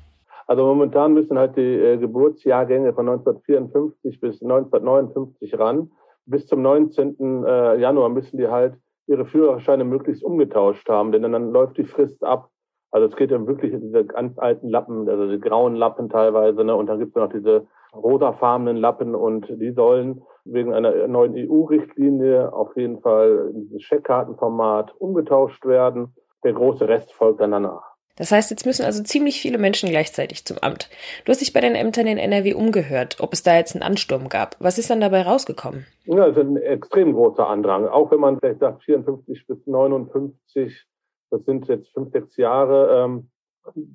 Also 0.47 0.65
momentan 0.65 1.13
müssen 1.13 1.37
halt 1.37 1.55
die 1.57 1.61
äh, 1.61 1.97
Geburtsjahrgänge 1.97 2.93
von 2.93 3.07
1954 3.07 4.19
bis 4.19 4.41
1959 4.41 5.59
ran. 5.59 5.91
Bis 6.25 6.47
zum 6.47 6.63
19. 6.63 7.43
Äh, 7.45 7.79
Januar 7.79 8.09
müssen 8.09 8.37
die 8.37 8.47
halt 8.47 8.73
ihre 9.09 9.25
Führerscheine 9.25 9.83
möglichst 9.83 10.23
umgetauscht 10.23 10.87
haben, 10.87 11.11
denn 11.11 11.23
dann 11.23 11.51
läuft 11.51 11.77
die 11.77 11.83
Frist 11.83 12.23
ab. 12.23 12.49
Also 12.91 13.07
es 13.07 13.15
geht 13.15 13.31
ja 13.31 13.45
wirklich 13.45 13.73
um 13.73 13.81
diese 13.81 14.05
ganz 14.05 14.37
alten 14.39 14.69
Lappen, 14.69 15.07
also 15.09 15.29
die 15.29 15.39
grauen 15.39 15.75
Lappen 15.75 16.09
teilweise, 16.09 16.63
ne? 16.63 16.75
und 16.75 16.87
dann 16.87 16.99
gibt 16.99 17.15
es 17.15 17.21
noch 17.21 17.31
diese 17.31 17.67
rosafarbenen 17.93 18.77
Lappen 18.77 19.15
und 19.15 19.47
die 19.49 19.71
sollen 19.71 20.21
wegen 20.45 20.73
einer 20.73 21.07
neuen 21.07 21.33
EU-Richtlinie 21.35 22.53
auf 22.53 22.75
jeden 22.75 22.99
Fall 23.01 23.51
in 23.53 23.61
dieses 23.61 23.83
Scheckkartenformat 23.83 24.95
umgetauscht 24.99 25.65
werden. 25.65 26.15
Der 26.43 26.53
große 26.53 26.87
Rest 26.87 27.13
folgt 27.13 27.41
dann 27.41 27.51
danach. 27.51 27.88
Das 28.15 28.31
heißt, 28.31 28.51
jetzt 28.51 28.65
müssen 28.65 28.85
also 28.85 29.01
ziemlich 29.01 29.41
viele 29.41 29.57
Menschen 29.57 29.89
gleichzeitig 29.89 30.45
zum 30.45 30.57
Amt. 30.59 30.89
Du 31.23 31.31
hast 31.31 31.39
dich 31.39 31.53
bei 31.53 31.61
den 31.61 31.75
Ämtern 31.75 32.05
in 32.05 32.17
NRW 32.17 32.53
umgehört, 32.53 33.17
ob 33.19 33.31
es 33.31 33.43
da 33.43 33.55
jetzt 33.55 33.75
einen 33.75 33.83
Ansturm 33.83 34.27
gab. 34.27 34.57
Was 34.59 34.77
ist 34.77 34.89
dann 34.89 34.99
dabei 34.99 35.21
rausgekommen? 35.21 35.85
Ja, 36.05 36.27
es 36.27 36.35
ist 36.35 36.43
ein 36.43 36.57
extrem 36.57 37.13
großer 37.13 37.47
Andrang. 37.47 37.87
Auch 37.87 38.11
wenn 38.11 38.19
man 38.19 38.39
vielleicht 38.39 38.59
sagt 38.59 38.83
54 38.83 39.47
bis 39.47 39.65
59, 39.65 40.85
das 41.29 41.45
sind 41.45 41.67
jetzt 41.69 41.89
fünf, 41.93 42.11
sechs 42.11 42.35
Jahre, 42.35 43.05
ähm, 43.05 43.29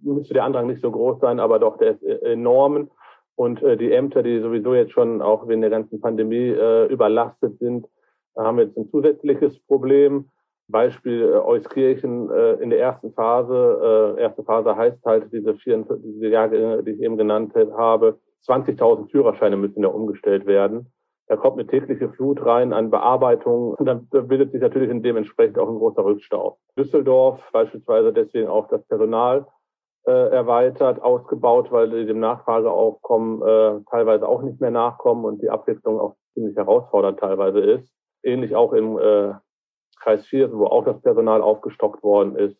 müsste 0.03 0.35
der 0.35 0.45
Andrang 0.45 0.69
nicht 0.69 0.81
so 0.81 0.91
groß 0.91 1.21
sein, 1.21 1.41
aber 1.41 1.59
doch, 1.59 1.77
der 1.79 1.93
ist 1.93 2.03
äh, 2.03 2.33
enorm. 2.33 2.91
Und 3.37 3.63
äh, 3.63 3.77
die 3.77 3.93
Ämter, 3.93 4.23
die 4.23 4.41
sowieso 4.41 4.75
jetzt 4.75 4.93
schon 4.93 5.21
auch 5.21 5.49
wegen 5.49 5.61
der 5.61 5.71
ganzen 5.71 6.01
Pandemie 6.01 6.51
äh, 6.51 6.87
überlastet 6.87 7.59
sind, 7.59 7.87
haben 8.37 8.59
jetzt 8.59 8.77
ein 8.77 8.89
zusätzliches 8.91 9.59
Problem. 9.67 10.31
Beispiel 10.69 11.33
äh, 11.33 11.37
Euskirchen 11.37 12.31
äh, 12.31 12.55
in 12.55 12.71
der 12.71 12.81
ersten 12.81 13.13
Phase. 13.13 14.17
Äh, 14.19 14.23
erste 14.23 14.43
Phase 14.45 14.77
heißt 14.77 15.05
halt 15.05 15.33
diese, 15.33 15.55
vier, 15.57 15.85
diese 15.99 16.29
Jahre, 16.29 16.83
die 16.83 16.93
ich 16.93 17.01
eben 17.01 17.17
genannt 17.17 17.55
habe. 17.55 18.19
20.000 18.47 19.11
Führerscheine 19.11 19.57
müssen 19.57 19.83
ja 19.83 19.89
umgestellt 19.89 20.47
werden. 20.47 20.93
Da 21.27 21.37
kommt 21.37 21.59
eine 21.59 21.67
tägliche 21.67 22.11
Flut 22.11 22.45
rein 22.45 22.75
an 22.75 22.91
Bearbeitung 22.91 23.75
und 23.75 23.87
dann 23.87 24.07
bildet 24.11 24.53
sich 24.53 24.61
natürlich 24.61 24.91
dementsprechend 25.03 25.59
auch 25.59 25.69
ein 25.69 25.79
großer 25.79 26.05
Rückstau. 26.05 26.59
Düsseldorf 26.79 27.41
beispielsweise 27.51 28.13
deswegen 28.13 28.49
auch 28.49 28.69
das 28.69 28.87
Personal 28.87 29.47
äh, 30.07 30.11
erweitert, 30.11 31.01
ausgebaut, 31.01 31.73
weil 31.73 31.89
die 31.89 32.05
dem 32.05 32.21
Nachfrageaufkommen 32.21 33.41
äh, 33.41 33.81
teilweise 33.91 34.29
auch 34.29 34.43
nicht 34.43 34.61
mehr 34.61 34.71
nachkommen 34.71 35.25
und 35.25 35.41
die 35.41 35.49
Abwicklung 35.49 35.99
auch 35.99 36.15
ziemlich 36.35 36.57
herausfordernd 36.57 37.19
teilweise 37.19 37.61
ist. 37.61 37.91
Ähnlich 38.23 38.55
auch 38.55 38.75
im 38.75 38.99
äh, 38.99 39.33
Kreis 40.05 40.27
Viersen, 40.27 40.59
wo 40.59 40.67
auch 40.67 40.85
das 40.85 41.01
Personal 41.01 41.41
aufgestockt 41.41 42.03
worden 42.03 42.37
ist. 42.37 42.57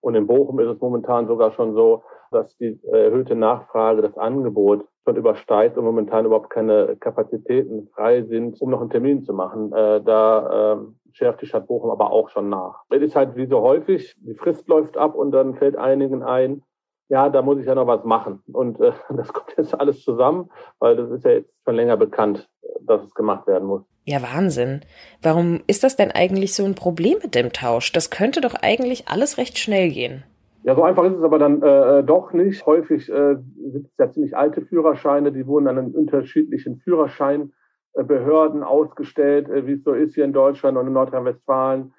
Und 0.00 0.14
in 0.14 0.26
Bochum 0.26 0.60
ist 0.60 0.68
es 0.68 0.80
momentan 0.80 1.26
sogar 1.26 1.52
schon 1.52 1.74
so, 1.74 2.02
dass 2.30 2.56
die 2.56 2.80
erhöhte 2.84 3.34
Nachfrage 3.34 4.02
das 4.02 4.16
Angebot 4.16 4.84
schon 5.04 5.16
übersteigt 5.16 5.76
und 5.78 5.84
momentan 5.84 6.24
überhaupt 6.24 6.50
keine 6.50 6.96
Kapazitäten 6.96 7.88
frei 7.94 8.22
sind, 8.22 8.60
um 8.60 8.70
noch 8.70 8.80
einen 8.80 8.90
Termin 8.90 9.22
zu 9.22 9.32
machen. 9.32 9.72
Äh, 9.72 10.02
da 10.02 10.74
äh, 10.74 10.76
schärft 11.12 11.42
die 11.42 11.46
Stadt 11.46 11.66
Bochum 11.66 11.90
aber 11.90 12.10
auch 12.10 12.28
schon 12.30 12.48
nach. 12.48 12.82
Es 12.90 13.02
ist 13.02 13.16
halt 13.16 13.36
wie 13.36 13.46
so 13.46 13.60
häufig, 13.60 14.16
die 14.18 14.34
Frist 14.34 14.68
läuft 14.68 14.96
ab 14.96 15.14
und 15.14 15.30
dann 15.30 15.54
fällt 15.54 15.76
einigen 15.76 16.22
ein, 16.22 16.62
ja, 17.08 17.28
da 17.28 17.42
muss 17.42 17.58
ich 17.58 17.66
ja 17.66 17.74
noch 17.74 17.86
was 17.86 18.04
machen. 18.04 18.42
Und 18.52 18.80
äh, 18.80 18.92
das 19.10 19.32
kommt 19.32 19.54
jetzt 19.56 19.78
alles 19.78 20.02
zusammen, 20.02 20.50
weil 20.78 20.96
das 20.96 21.10
ist 21.10 21.24
ja 21.24 21.32
jetzt 21.32 21.52
schon 21.64 21.76
länger 21.76 21.96
bekannt, 21.96 22.48
dass 22.86 23.02
es 23.02 23.14
gemacht 23.14 23.46
werden 23.46 23.66
muss. 23.66 23.82
Ja, 24.04 24.22
Wahnsinn. 24.22 24.82
Warum 25.20 25.62
ist 25.66 25.82
das 25.82 25.96
denn 25.96 26.12
eigentlich 26.12 26.54
so 26.54 26.64
ein 26.64 26.74
Problem 26.74 27.18
mit 27.22 27.34
dem 27.34 27.52
Tausch? 27.52 27.92
Das 27.92 28.10
könnte 28.10 28.40
doch 28.40 28.54
eigentlich 28.54 29.08
alles 29.08 29.36
recht 29.36 29.58
schnell 29.58 29.90
gehen. 29.90 30.22
Ja, 30.62 30.74
so 30.74 30.82
einfach 30.82 31.04
ist 31.04 31.16
es 31.16 31.22
aber 31.22 31.38
dann 31.38 31.62
äh, 31.62 32.02
doch 32.02 32.32
nicht. 32.32 32.66
Häufig 32.66 33.08
äh, 33.08 33.36
sind 33.36 33.86
es 33.86 33.92
ja 33.98 34.10
ziemlich 34.10 34.36
alte 34.36 34.62
Führerscheine, 34.62 35.32
die 35.32 35.46
wurden 35.46 35.68
an 35.68 35.92
unterschiedlichen 35.92 36.78
Führerscheinbehörden 36.78 38.62
ausgestellt, 38.64 39.48
äh, 39.48 39.66
wie 39.66 39.74
es 39.74 39.84
so 39.84 39.92
ist 39.92 40.14
hier 40.14 40.24
in 40.24 40.32
Deutschland 40.32 40.76
und 40.76 40.86
in 40.88 40.92
Nordrhein-Westfalen. 40.92 41.92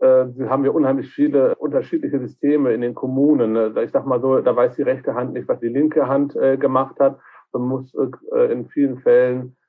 äh, 0.00 0.26
haben 0.48 0.64
wir 0.64 0.74
unheimlich 0.74 1.10
viele 1.10 1.54
unterschiedliche 1.56 2.18
Systeme 2.20 2.72
in 2.72 2.80
den 2.80 2.94
Kommunen. 2.94 3.52
Ne? 3.52 3.74
Ich 3.84 3.90
sag 3.90 4.06
mal 4.06 4.20
so, 4.20 4.40
da 4.40 4.56
weiß 4.56 4.76
die 4.76 4.82
rechte 4.82 5.14
Hand 5.14 5.34
nicht, 5.34 5.48
was 5.48 5.60
die 5.60 5.68
linke 5.68 6.08
Hand 6.08 6.34
äh, 6.36 6.56
gemacht 6.56 6.98
hat. 7.00 7.18
Man 7.52 7.62
muss 7.62 7.94
äh, 7.94 8.52
in 8.52 8.68
vielen 8.68 8.98
Fällen 8.98 9.48
äh, 9.48 9.59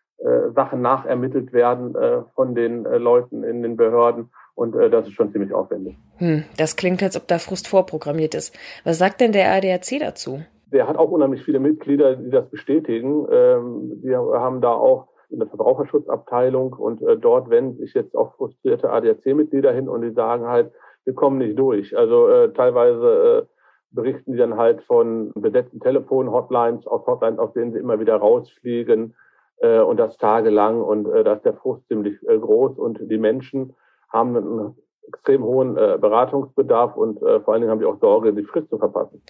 Sachen 0.54 0.82
nachermittelt 0.82 1.52
werden 1.54 1.96
äh, 1.96 2.22
von 2.36 2.56
den 2.56 2.86
äh, 2.86 2.98
Leuten 2.98 3.44
in 3.44 3.64
den 3.64 3.76
Behörden. 3.76 4.30
Und 4.56 4.76
äh, 4.76 4.90
das 4.90 5.08
ist 5.08 5.14
schon 5.14 5.32
ziemlich 5.32 5.54
aufwendig. 5.54 5.98
Hm, 6.18 6.44
das 6.58 6.76
klingt, 6.76 7.02
als 7.02 7.18
ob 7.18 7.28
da 7.28 7.40
Frust 7.40 7.68
vorprogrammiert 7.68 8.36
ist. 8.36 8.56
Was 8.84 8.98
sagt 8.98 9.22
denn 9.22 9.32
der 9.32 9.52
ADAC 9.52 10.00
dazu? 10.00 10.42
Der 10.72 10.88
hat 10.88 10.98
auch 10.98 11.10
unheimlich 11.10 11.44
viele 11.44 11.60
Mitglieder, 11.60 12.16
die 12.16 12.30
das 12.30 12.50
bestätigen. 12.50 13.28
Ähm, 13.32 14.02
die 14.04 14.16
haben 14.16 14.62
da 14.62 14.72
auch 14.72 15.08
eine 15.34 15.48
Verbraucherschutzabteilung 15.48 16.74
und 16.74 17.02
äh, 17.02 17.18
dort 17.18 17.50
wenden 17.50 17.78
sich 17.78 17.94
jetzt 17.94 18.16
auch 18.16 18.36
frustrierte 18.36 18.90
ADAC-Mitglieder 18.90 19.72
hin 19.72 19.90
und 19.90 20.02
die 20.02 20.12
sagen 20.12 20.46
halt, 20.48 20.72
wir 21.06 21.14
kommen 21.14 21.40
nicht 21.40 21.58
durch. 21.58 21.98
Also 21.98 22.28
äh, 22.28 22.54
teilweise 22.54 23.48
äh, 23.48 23.56
berichten 23.92 24.34
die 24.34 24.38
dann 24.38 24.58
halt 24.58 24.84
von 24.84 25.32
besetzten 25.36 25.80
Telefon-Hotlines, 25.80 26.86
aus 26.86 27.06
Hotlines, 27.08 27.40
aus 27.40 27.54
denen 27.54 27.74
sie 27.74 27.80
immer 27.80 28.00
wieder 28.00 28.18
rausfliegen 28.18 29.16
äh, 29.58 29.80
und 29.80 29.98
das 29.98 30.18
tagelang 30.18 30.82
und 30.82 31.08
äh, 31.08 31.24
da 31.24 31.34
ist 31.34 31.46
der 31.46 31.54
Frust 31.54 31.88
ziemlich 31.88 32.16
äh, 32.28 32.38
groß 32.38 32.78
und 32.78 33.00
die 33.02 33.18
Menschen 33.18 33.74
haben 34.10 34.36
einen 34.36 34.76
extrem 35.08 35.44
hohen 35.44 35.78
äh, 35.78 35.98
Beratungsbedarf 36.00 36.96
und 36.96 37.22
äh, 37.22 37.40
vor 37.42 37.54
allen 37.54 37.62
Dingen 37.62 37.72
haben 37.72 37.80
die 37.80 37.86
auch 37.86 38.00
Sorge, 38.00 38.34
die 38.34 38.44
Frist 38.44 38.70
zu 38.70 38.78
verpassen. 38.78 39.22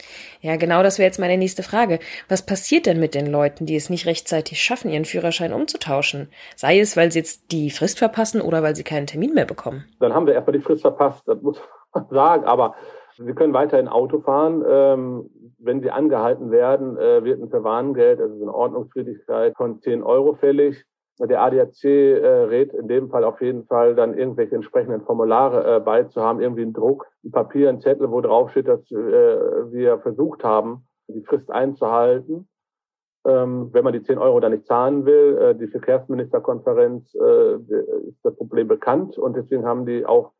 Ja, 0.42 0.56
genau, 0.56 0.84
das 0.84 1.00
wäre 1.00 1.08
jetzt 1.08 1.20
meine 1.20 1.38
nächste 1.38 1.63
Frage. 1.63 2.00
Was 2.30 2.46
passiert 2.46 2.86
denn 2.86 3.00
mit 3.00 3.16
den 3.16 3.25
Leuten, 3.25 3.66
die 3.66 3.75
es 3.75 3.90
nicht 3.90 4.06
rechtzeitig 4.06 4.62
schaffen, 4.62 4.92
ihren 4.92 5.06
Führerschein 5.06 5.54
umzutauschen? 5.54 6.30
Sei 6.56 6.80
es, 6.80 6.98
weil 6.98 7.12
sie 7.12 7.20
jetzt 7.20 7.51
die 7.51 7.72
Frist 7.72 8.00
verpassen 8.00 8.42
oder 8.42 8.62
weil 8.63 8.75
sie 8.75 8.84
keinen 8.84 9.08
Termin 9.08 9.34
mehr 9.34 9.46
bekommen? 9.46 9.86
Dann 10.00 10.13
haben 10.13 10.28
wir 10.28 10.34
erstmal 10.34 10.58
die 10.58 10.63
Frist 10.63 10.82
verpasst, 10.82 11.28
das 11.28 11.42
muss 11.42 11.60
man 11.94 12.08
sagen, 12.10 12.44
aber 12.46 12.75
Sie 13.25 13.34
können 13.34 13.54
weiterhin 13.54 13.88
Auto 13.88 14.22
fahren. 14.22 14.63
Ähm, 14.68 15.30
wenn 15.60 15.82
Sie 15.82 15.92
angehalten 15.92 16.51
werden, 16.51 16.98
äh, 16.98 17.24
wird 17.24 17.42
ein 17.42 17.50
Verwarngeld, 17.50 18.20
also 18.20 18.42
eine 18.42 18.54
Ordnungswidrigkeit 18.54 19.56
von 19.56 19.80
10 19.82 20.04
Euro 20.04 20.34
fällig. 20.36 20.84
Der 21.20 21.42
ADAC 21.42 21.84
äh, 21.84 22.28
rät 22.46 22.74
in 22.74 22.88
dem 22.88 23.10
Fall 23.10 23.24
auf 23.24 23.42
jeden 23.42 23.66
Fall 23.66 23.94
dann 23.94 24.18
irgendwelche 24.18 24.56
entsprechenden 24.56 25.01
Formulare 25.01 25.75
äh, 25.75 25.80
beizuhaben, 25.80 26.42
irgendwie 26.42 26.63
ein 26.63 26.74
Druck, 26.74 27.06
ein 27.24 27.32
Papier, 27.32 27.70
ein 27.70 27.80
Zettel, 27.80 28.10
wo 28.10 28.22
drauf 28.22 28.50
steht, 28.51 28.68
dass 28.68 28.90
äh, 28.92 28.96
wir 28.96 30.00
versucht 30.00 30.44
haben, 30.44 30.88
die 31.08 31.22
Frist 31.22 31.51
einzuhalten. 31.51 32.48
Ähm, 33.24 33.70
wenn 33.72 33.84
man 33.84 33.94
die 33.94 34.01
10 34.01 34.18
Euro 34.18 34.40
dann 34.40 34.54
nicht 34.54 34.66
zahlen 34.66 35.06
will, 35.06 35.38
äh, 35.38 35.56
die 35.56 35.68
Verkehrsministerkonferenz 35.68 37.13
äh, 37.13 37.56
ist 38.08 38.18
das 38.24 38.36
Problem 38.36 38.68
bekannt 38.68 39.16
und 39.20 39.36
deswegen 39.36 39.66
haben 39.66 39.86
die 39.86 40.04
auch 40.08 40.32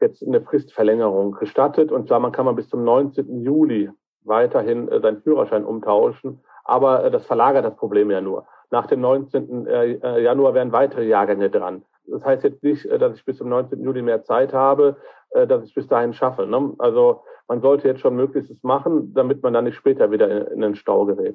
jetzt 0.00 0.26
eine 0.26 0.40
Fristverlängerung 0.40 1.32
gestattet. 1.32 1.92
Und 1.92 2.08
zwar 2.08 2.20
man 2.20 2.32
kann 2.32 2.46
man 2.46 2.56
bis 2.56 2.68
zum 2.68 2.84
19. 2.84 3.42
Juli 3.42 3.90
weiterhin 4.24 4.88
äh, 4.88 5.00
seinen 5.00 5.22
Führerschein 5.22 5.64
umtauschen. 5.64 6.40
Aber 6.64 7.04
äh, 7.04 7.10
das 7.10 7.26
verlagert 7.26 7.64
das 7.64 7.76
Problem 7.76 8.10
ja 8.10 8.20
nur. 8.20 8.46
Nach 8.70 8.86
dem 8.86 9.00
19. 9.00 9.66
Äh, 9.66 9.92
äh, 9.92 10.22
Januar 10.22 10.54
werden 10.54 10.72
weitere 10.72 11.06
Jahrgänge 11.06 11.50
dran. 11.50 11.82
Das 12.10 12.24
heißt 12.24 12.44
jetzt 12.44 12.62
nicht, 12.62 12.86
äh, 12.86 12.98
dass 12.98 13.16
ich 13.16 13.24
bis 13.24 13.38
zum 13.38 13.48
19. 13.48 13.82
Juli 13.82 14.02
mehr 14.02 14.24
Zeit 14.24 14.52
habe, 14.52 14.96
äh, 15.30 15.46
dass 15.46 15.64
ich 15.64 15.74
bis 15.74 15.86
dahin 15.86 16.12
schaffe. 16.12 16.46
Ne? 16.46 16.74
Also 16.78 17.22
man 17.50 17.60
sollte 17.60 17.88
jetzt 17.88 18.00
schon 18.00 18.14
Möglichstes 18.14 18.62
machen, 18.62 19.12
damit 19.12 19.42
man 19.42 19.52
dann 19.52 19.64
nicht 19.64 19.74
später 19.74 20.12
wieder 20.12 20.52
in 20.52 20.60
den 20.60 20.76
Stau 20.76 21.04
gerät. 21.04 21.34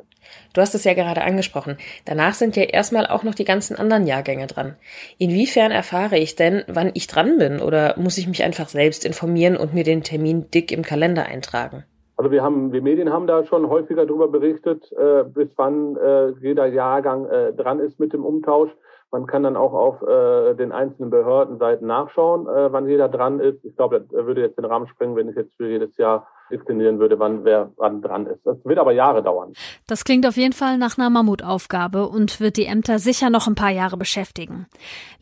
Du 0.53 0.61
hast 0.61 0.73
es 0.73 0.85
ja 0.85 0.93
gerade 0.93 1.21
angesprochen. 1.21 1.77
Danach 2.05 2.33
sind 2.35 2.55
ja 2.55 2.63
erstmal 2.63 3.05
auch 3.05 3.23
noch 3.23 3.35
die 3.35 3.43
ganzen 3.43 3.75
anderen 3.75 4.07
Jahrgänge 4.07 4.47
dran. 4.47 4.75
Inwiefern 5.17 5.71
erfahre 5.71 6.17
ich 6.17 6.37
denn, 6.37 6.63
wann 6.69 6.91
ich 6.93 7.07
dran 7.07 7.37
bin? 7.37 7.59
Oder 7.59 7.95
muss 7.97 8.17
ich 8.17 8.29
mich 8.29 8.45
einfach 8.45 8.69
selbst 8.69 9.05
informieren 9.05 9.57
und 9.57 9.73
mir 9.73 9.83
den 9.83 10.03
Termin 10.03 10.49
dick 10.51 10.71
im 10.71 10.83
Kalender 10.83 11.25
eintragen? 11.25 11.83
Also 12.15 12.31
wir 12.31 12.41
haben, 12.41 12.71
wir 12.71 12.81
Medien 12.81 13.11
haben 13.11 13.27
da 13.27 13.43
schon 13.43 13.67
häufiger 13.67 14.05
darüber 14.05 14.29
berichtet, 14.29 14.89
äh, 14.93 15.25
bis 15.25 15.49
wann 15.57 15.97
äh, 15.97 16.29
jeder 16.39 16.67
Jahrgang 16.67 17.25
äh, 17.25 17.51
dran 17.51 17.81
ist 17.81 17.99
mit 17.99 18.13
dem 18.13 18.23
Umtausch. 18.23 18.71
Man 19.15 19.27
kann 19.27 19.43
dann 19.43 19.55
auch 19.55 19.71
auf 19.71 20.01
äh, 20.01 20.55
den 20.55 20.73
einzelnen 20.73 21.09
Behördenseiten 21.09 21.87
nachschauen, 21.87 22.47
äh, 22.47 22.73
wann 22.73 22.85
jeder 22.89 23.07
dran 23.07 23.39
ist. 23.39 23.63
Ich 23.63 23.73
glaube, 23.77 24.01
das 24.01 24.25
würde 24.25 24.41
jetzt 24.41 24.57
den 24.57 24.65
Rahmen 24.65 24.87
sprengen, 24.87 25.15
wenn 25.15 25.29
ich 25.29 25.37
jetzt 25.37 25.55
für 25.55 25.69
jedes 25.69 25.95
Jahr 25.95 26.27
definieren 26.51 26.99
würde, 26.99 27.17
wann 27.17 27.45
wer 27.45 27.71
wann 27.77 28.01
dran 28.01 28.27
ist. 28.27 28.45
Das 28.45 28.57
wird 28.65 28.77
aber 28.77 28.91
Jahre 28.91 29.23
dauern. 29.23 29.53
Das 29.87 30.03
klingt 30.03 30.27
auf 30.27 30.35
jeden 30.35 30.51
Fall 30.51 30.77
nach 30.77 30.97
einer 30.97 31.09
Mammutaufgabe 31.09 32.09
und 32.09 32.41
wird 32.41 32.57
die 32.57 32.65
Ämter 32.65 32.99
sicher 32.99 33.29
noch 33.29 33.47
ein 33.47 33.55
paar 33.55 33.69
Jahre 33.69 33.95
beschäftigen. 33.95 34.67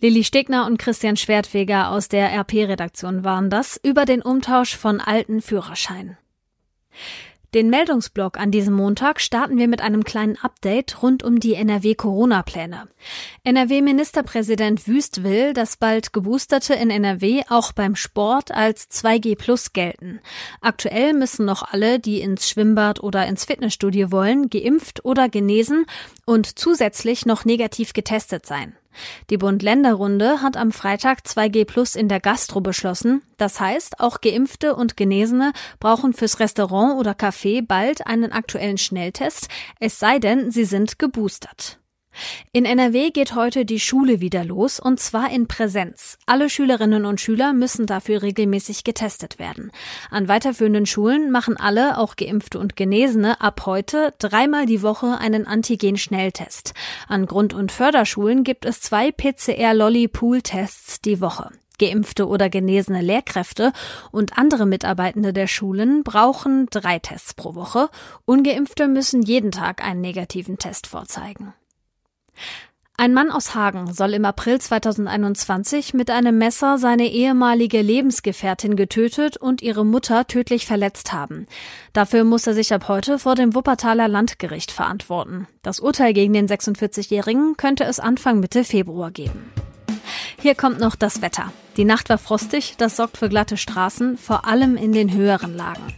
Lilly 0.02 0.24
Stegner 0.24 0.66
und 0.66 0.80
Christian 0.80 1.16
Schwertweger 1.16 1.92
aus 1.92 2.08
der 2.10 2.34
RP-Redaktion 2.34 3.24
waren 3.24 3.52
das 3.52 3.80
über 3.84 4.06
den 4.06 4.24
Umtausch 4.24 4.76
von 4.76 5.02
alten 5.02 5.40
Führerscheinen. 5.40 6.18
Den 7.54 7.70
Meldungsblock 7.70 8.40
an 8.40 8.50
diesem 8.50 8.74
Montag 8.74 9.22
starten 9.22 9.58
wir 9.58 9.68
mit 9.68 9.80
einem 9.80 10.04
kleinen 10.04 10.38
Update 10.42 11.04
rund 11.04 11.22
um 11.22 11.40
die 11.40 11.54
NRW-Corona-Pläne. 11.54 12.88
NRW-Ministerpräsident 13.44 14.88
Wüst 14.88 15.22
will, 15.22 15.54
dass 15.54 15.78
bald 15.78 16.14
Geboosterte 16.14 16.74
in 16.74 16.90
NRW 16.90 17.44
auch 17.50 17.72
beim 17.72 17.96
Sport 17.96 18.50
als 18.50 18.90
2G 18.90 19.38
Plus 19.38 19.72
gelten. 19.72 20.20
Aktuell 20.62 21.14
müssen 21.14 21.46
noch 21.46 21.62
alle, 21.62 22.00
die 22.00 22.22
ins 22.22 22.50
Schwimmbad 22.50 23.04
oder 23.04 23.28
ins 23.28 23.46
Fitnessstudio 23.46 24.12
wollen, 24.12 24.50
geimpft 24.50 25.06
oder 25.06 25.30
genesen 25.30 25.86
und 26.26 26.58
zusätzlich 26.58 27.28
noch 27.28 27.46
negativ 27.46 27.94
getestet 27.94 28.48
sein. 28.48 28.76
Die 29.30 29.38
Bund-Länder-Runde 29.38 30.42
hat 30.42 30.58
am 30.58 30.72
Freitag 30.72 31.20
2G 31.26 31.66
Plus 31.66 31.96
in 31.96 32.08
der 32.08 32.20
Gastro 32.20 32.62
beschlossen. 32.62 33.22
Das 33.38 33.60
heißt, 33.60 34.00
auch 34.00 34.22
Geimpfte 34.22 34.76
und 34.76 34.98
Genesene 34.98 35.54
brauchen 35.80 36.14
fürs 36.14 36.40
Restaurant 36.40 37.00
oder 37.00 37.12
Café 37.12 37.66
bald 37.66 38.08
einen 38.08 38.32
aktuellen 38.32 38.78
Schnelltest, 38.78 39.50
es 39.80 40.00
sei 40.00 40.20
denn, 40.20 40.52
sie 40.52 40.66
sind 40.66 41.00
geboostert. 41.00 41.80
In 42.52 42.66
NRW 42.66 43.12
geht 43.12 43.36
heute 43.36 43.66
die 43.66 43.80
Schule 43.80 44.22
wieder 44.22 44.44
los 44.44 44.80
und 44.80 45.00
zwar 45.00 45.32
in 45.32 45.48
Präsenz. 45.48 46.18
Alle 46.26 46.50
Schülerinnen 46.50 47.06
und 47.06 47.20
Schüler 47.22 47.54
müssen 47.54 47.86
dafür 47.86 48.22
regelmäßig 48.22 48.84
getestet 48.84 49.40
werden. 49.40 49.72
An 50.10 50.28
weiterführenden 50.28 50.86
Schulen 50.86 51.32
machen 51.32 51.58
alle, 51.58 51.98
auch 51.98 52.16
Geimpfte 52.16 52.60
und 52.60 52.76
Genesene, 52.76 53.42
ab 53.42 53.66
heute 53.66 54.14
dreimal 54.20 54.66
die 54.66 54.82
Woche 54.82 55.18
einen 55.18 55.48
Antigen-Schnelltest. 55.48 56.74
An 57.08 57.26
Grund- 57.26 57.54
und 57.54 57.72
Förderschulen 57.72 58.44
gibt 58.44 58.66
es 58.66 58.82
zwei 58.82 59.12
PCR-Lolly-Pool-Tests 59.12 61.02
die 61.02 61.22
Woche. 61.22 61.50
Geimpfte 61.80 62.28
oder 62.28 62.50
genesene 62.50 63.02
Lehrkräfte 63.02 63.74
und 64.12 64.38
andere 64.38 64.66
Mitarbeitende 64.66 65.34
der 65.34 65.48
Schulen 65.48 66.04
brauchen 66.04 66.68
drei 66.70 67.00
Tests 67.00 67.34
pro 67.34 67.56
Woche. 67.56 67.90
Ungeimpfte 68.26 68.88
müssen 68.88 69.22
jeden 69.22 69.52
Tag 69.52 69.84
einen 69.84 70.02
negativen 70.02 70.58
Test 70.58 70.88
vorzeigen. 70.88 71.54
Ein 73.04 73.14
Mann 73.14 73.32
aus 73.32 73.54
Hagen 73.54 73.92
soll 73.94 74.14
im 74.14 74.24
April 74.24 74.62
2021 74.62 75.94
mit 75.94 76.10
einem 76.10 76.38
Messer 76.38 76.78
seine 76.78 77.12
ehemalige 77.12 77.82
Lebensgefährtin 77.82 78.78
getötet 78.78 79.36
und 79.36 79.62
ihre 79.62 79.86
Mutter 79.86 80.26
tödlich 80.26 80.66
verletzt 80.66 81.12
haben. 81.12 81.46
Dafür 81.92 82.24
muss 82.24 82.48
er 82.48 82.54
sich 82.54 82.74
ab 82.74 82.88
heute 82.88 83.20
vor 83.20 83.36
dem 83.36 83.56
Wuppertaler 83.56 84.08
Landgericht 84.08 84.72
verantworten. 84.72 85.48
Das 85.64 85.82
Urteil 85.82 86.14
gegen 86.14 86.32
den 86.32 86.48
46-Jährigen 86.48 87.58
könnte 87.58 87.84
es 87.84 88.00
Anfang 88.00 88.40
Mitte 88.40 88.64
Februar 88.64 89.12
geben. 89.12 89.52
Hier 90.42 90.56
kommt 90.56 90.80
noch 90.80 90.96
das 90.96 91.22
Wetter. 91.22 91.52
Die 91.78 91.86
Nacht 91.86 92.10
war 92.10 92.18
frostig, 92.18 92.76
das 92.78 92.98
sorgt 92.98 93.18
für 93.18 93.30
glatte 93.30 93.58
Straßen, 93.58 94.18
vor 94.18 94.46
allem 94.46 94.78
in 94.78 94.92
den 94.92 95.12
höheren 95.12 95.56
Lagen. 95.56 95.94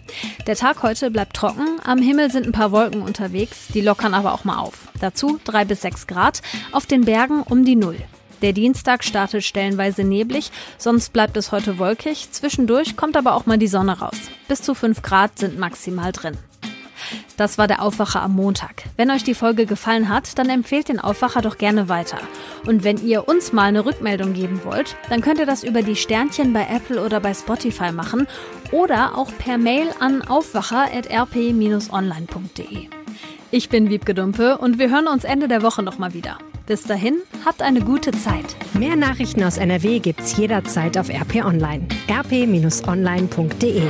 Der 0.48 0.56
Tag 0.56 0.84
heute 0.84 1.12
bleibt 1.12 1.36
trocken, 1.36 1.80
am 1.84 2.00
Himmel 2.00 2.32
sind 2.32 2.46
ein 2.46 2.52
paar 2.52 2.72
Wolken 2.72 3.02
unterwegs, 3.02 3.68
die 3.74 3.82
lockern 3.82 4.14
aber 4.14 4.34
auch 4.34 4.46
mal 4.46 4.58
auf. 4.58 4.88
Dazu 5.02 5.40
drei 5.44 5.66
bis 5.66 5.82
sechs 5.82 6.08
Grad, 6.08 6.42
auf 6.72 6.86
den 6.86 7.06
Bergen 7.06 7.42
um 7.42 7.66
die 7.66 7.76
Null. 7.76 7.98
Der 8.42 8.54
Dienstag 8.54 9.04
startet 9.04 9.44
stellenweise 9.44 10.04
neblig, 10.04 10.52
sonst 10.78 11.12
bleibt 11.14 11.36
es 11.38 11.52
heute 11.52 11.80
wolkig, 11.80 12.32
zwischendurch 12.32 12.96
kommt 12.96 13.18
aber 13.18 13.34
auch 13.34 13.46
mal 13.46 13.58
die 13.58 13.68
Sonne 13.68 14.00
raus. 14.00 14.18
Bis 14.48 14.62
zu 14.62 14.76
fünf 14.76 15.02
Grad 15.02 15.40
sind 15.40 15.58
maximal 15.58 16.12
drin. 16.12 16.38
Das 17.38 17.58
war 17.58 17.68
der 17.68 17.82
Aufwacher 17.82 18.22
am 18.22 18.36
Montag. 18.36 18.84
Wenn 18.96 19.12
euch 19.12 19.24
die 19.24 19.34
Folge 19.34 19.66
gefallen 19.66 20.10
hat, 20.10 20.38
dann 20.38 20.50
empfehlt 20.50 20.90
den 20.90 21.00
Aufwacher 21.00 21.42
doch 21.42 21.58
gerne 21.58 21.90
weiter. 21.90 22.20
Und 22.66 22.84
wenn 22.84 23.06
ihr 23.06 23.28
uns 23.28 23.52
mal 23.52 23.64
eine 23.64 23.86
Rückmeldung 23.86 24.34
geben 24.34 24.62
wollt, 24.64 24.96
dann 25.10 25.22
könnt 25.22 25.40
ihr 25.40 25.46
das 25.46 25.64
über 25.64 25.82
die 25.82 25.96
Sternchen 25.96 26.54
bei 26.54 26.68
Apple 26.70 27.04
oder 27.04 27.20
bei 27.20 27.34
Spotify 27.34 27.92
machen 27.92 28.28
oder 28.72 29.18
auch 29.18 29.32
per 29.38 29.58
Mail 29.58 29.88
an 30.00 30.22
aufwacher.rp-online.de. 30.22 32.90
Ich 33.52 33.70
bin 33.70 33.90
Wiebke 33.90 34.14
Dumpe 34.14 34.58
und 34.58 34.80
wir 34.80 34.90
hören 34.90 35.08
uns 35.08 35.24
Ende 35.24 35.48
der 35.48 35.62
Woche 35.62 35.84
nochmal 35.84 36.14
wieder. 36.14 36.38
Bis 36.66 36.84
dahin, 36.84 37.16
habt 37.46 37.62
eine 37.62 37.82
gute 37.82 38.12
Zeit. 38.12 38.56
Mehr 38.74 38.96
Nachrichten 38.96 39.44
aus 39.44 39.58
NRW 39.58 40.00
gibt's 40.00 40.36
jederzeit 40.36 40.98
auf 40.98 41.10
RP 41.10 41.46
Online. 41.46 41.88
rp-online.de 42.10 43.84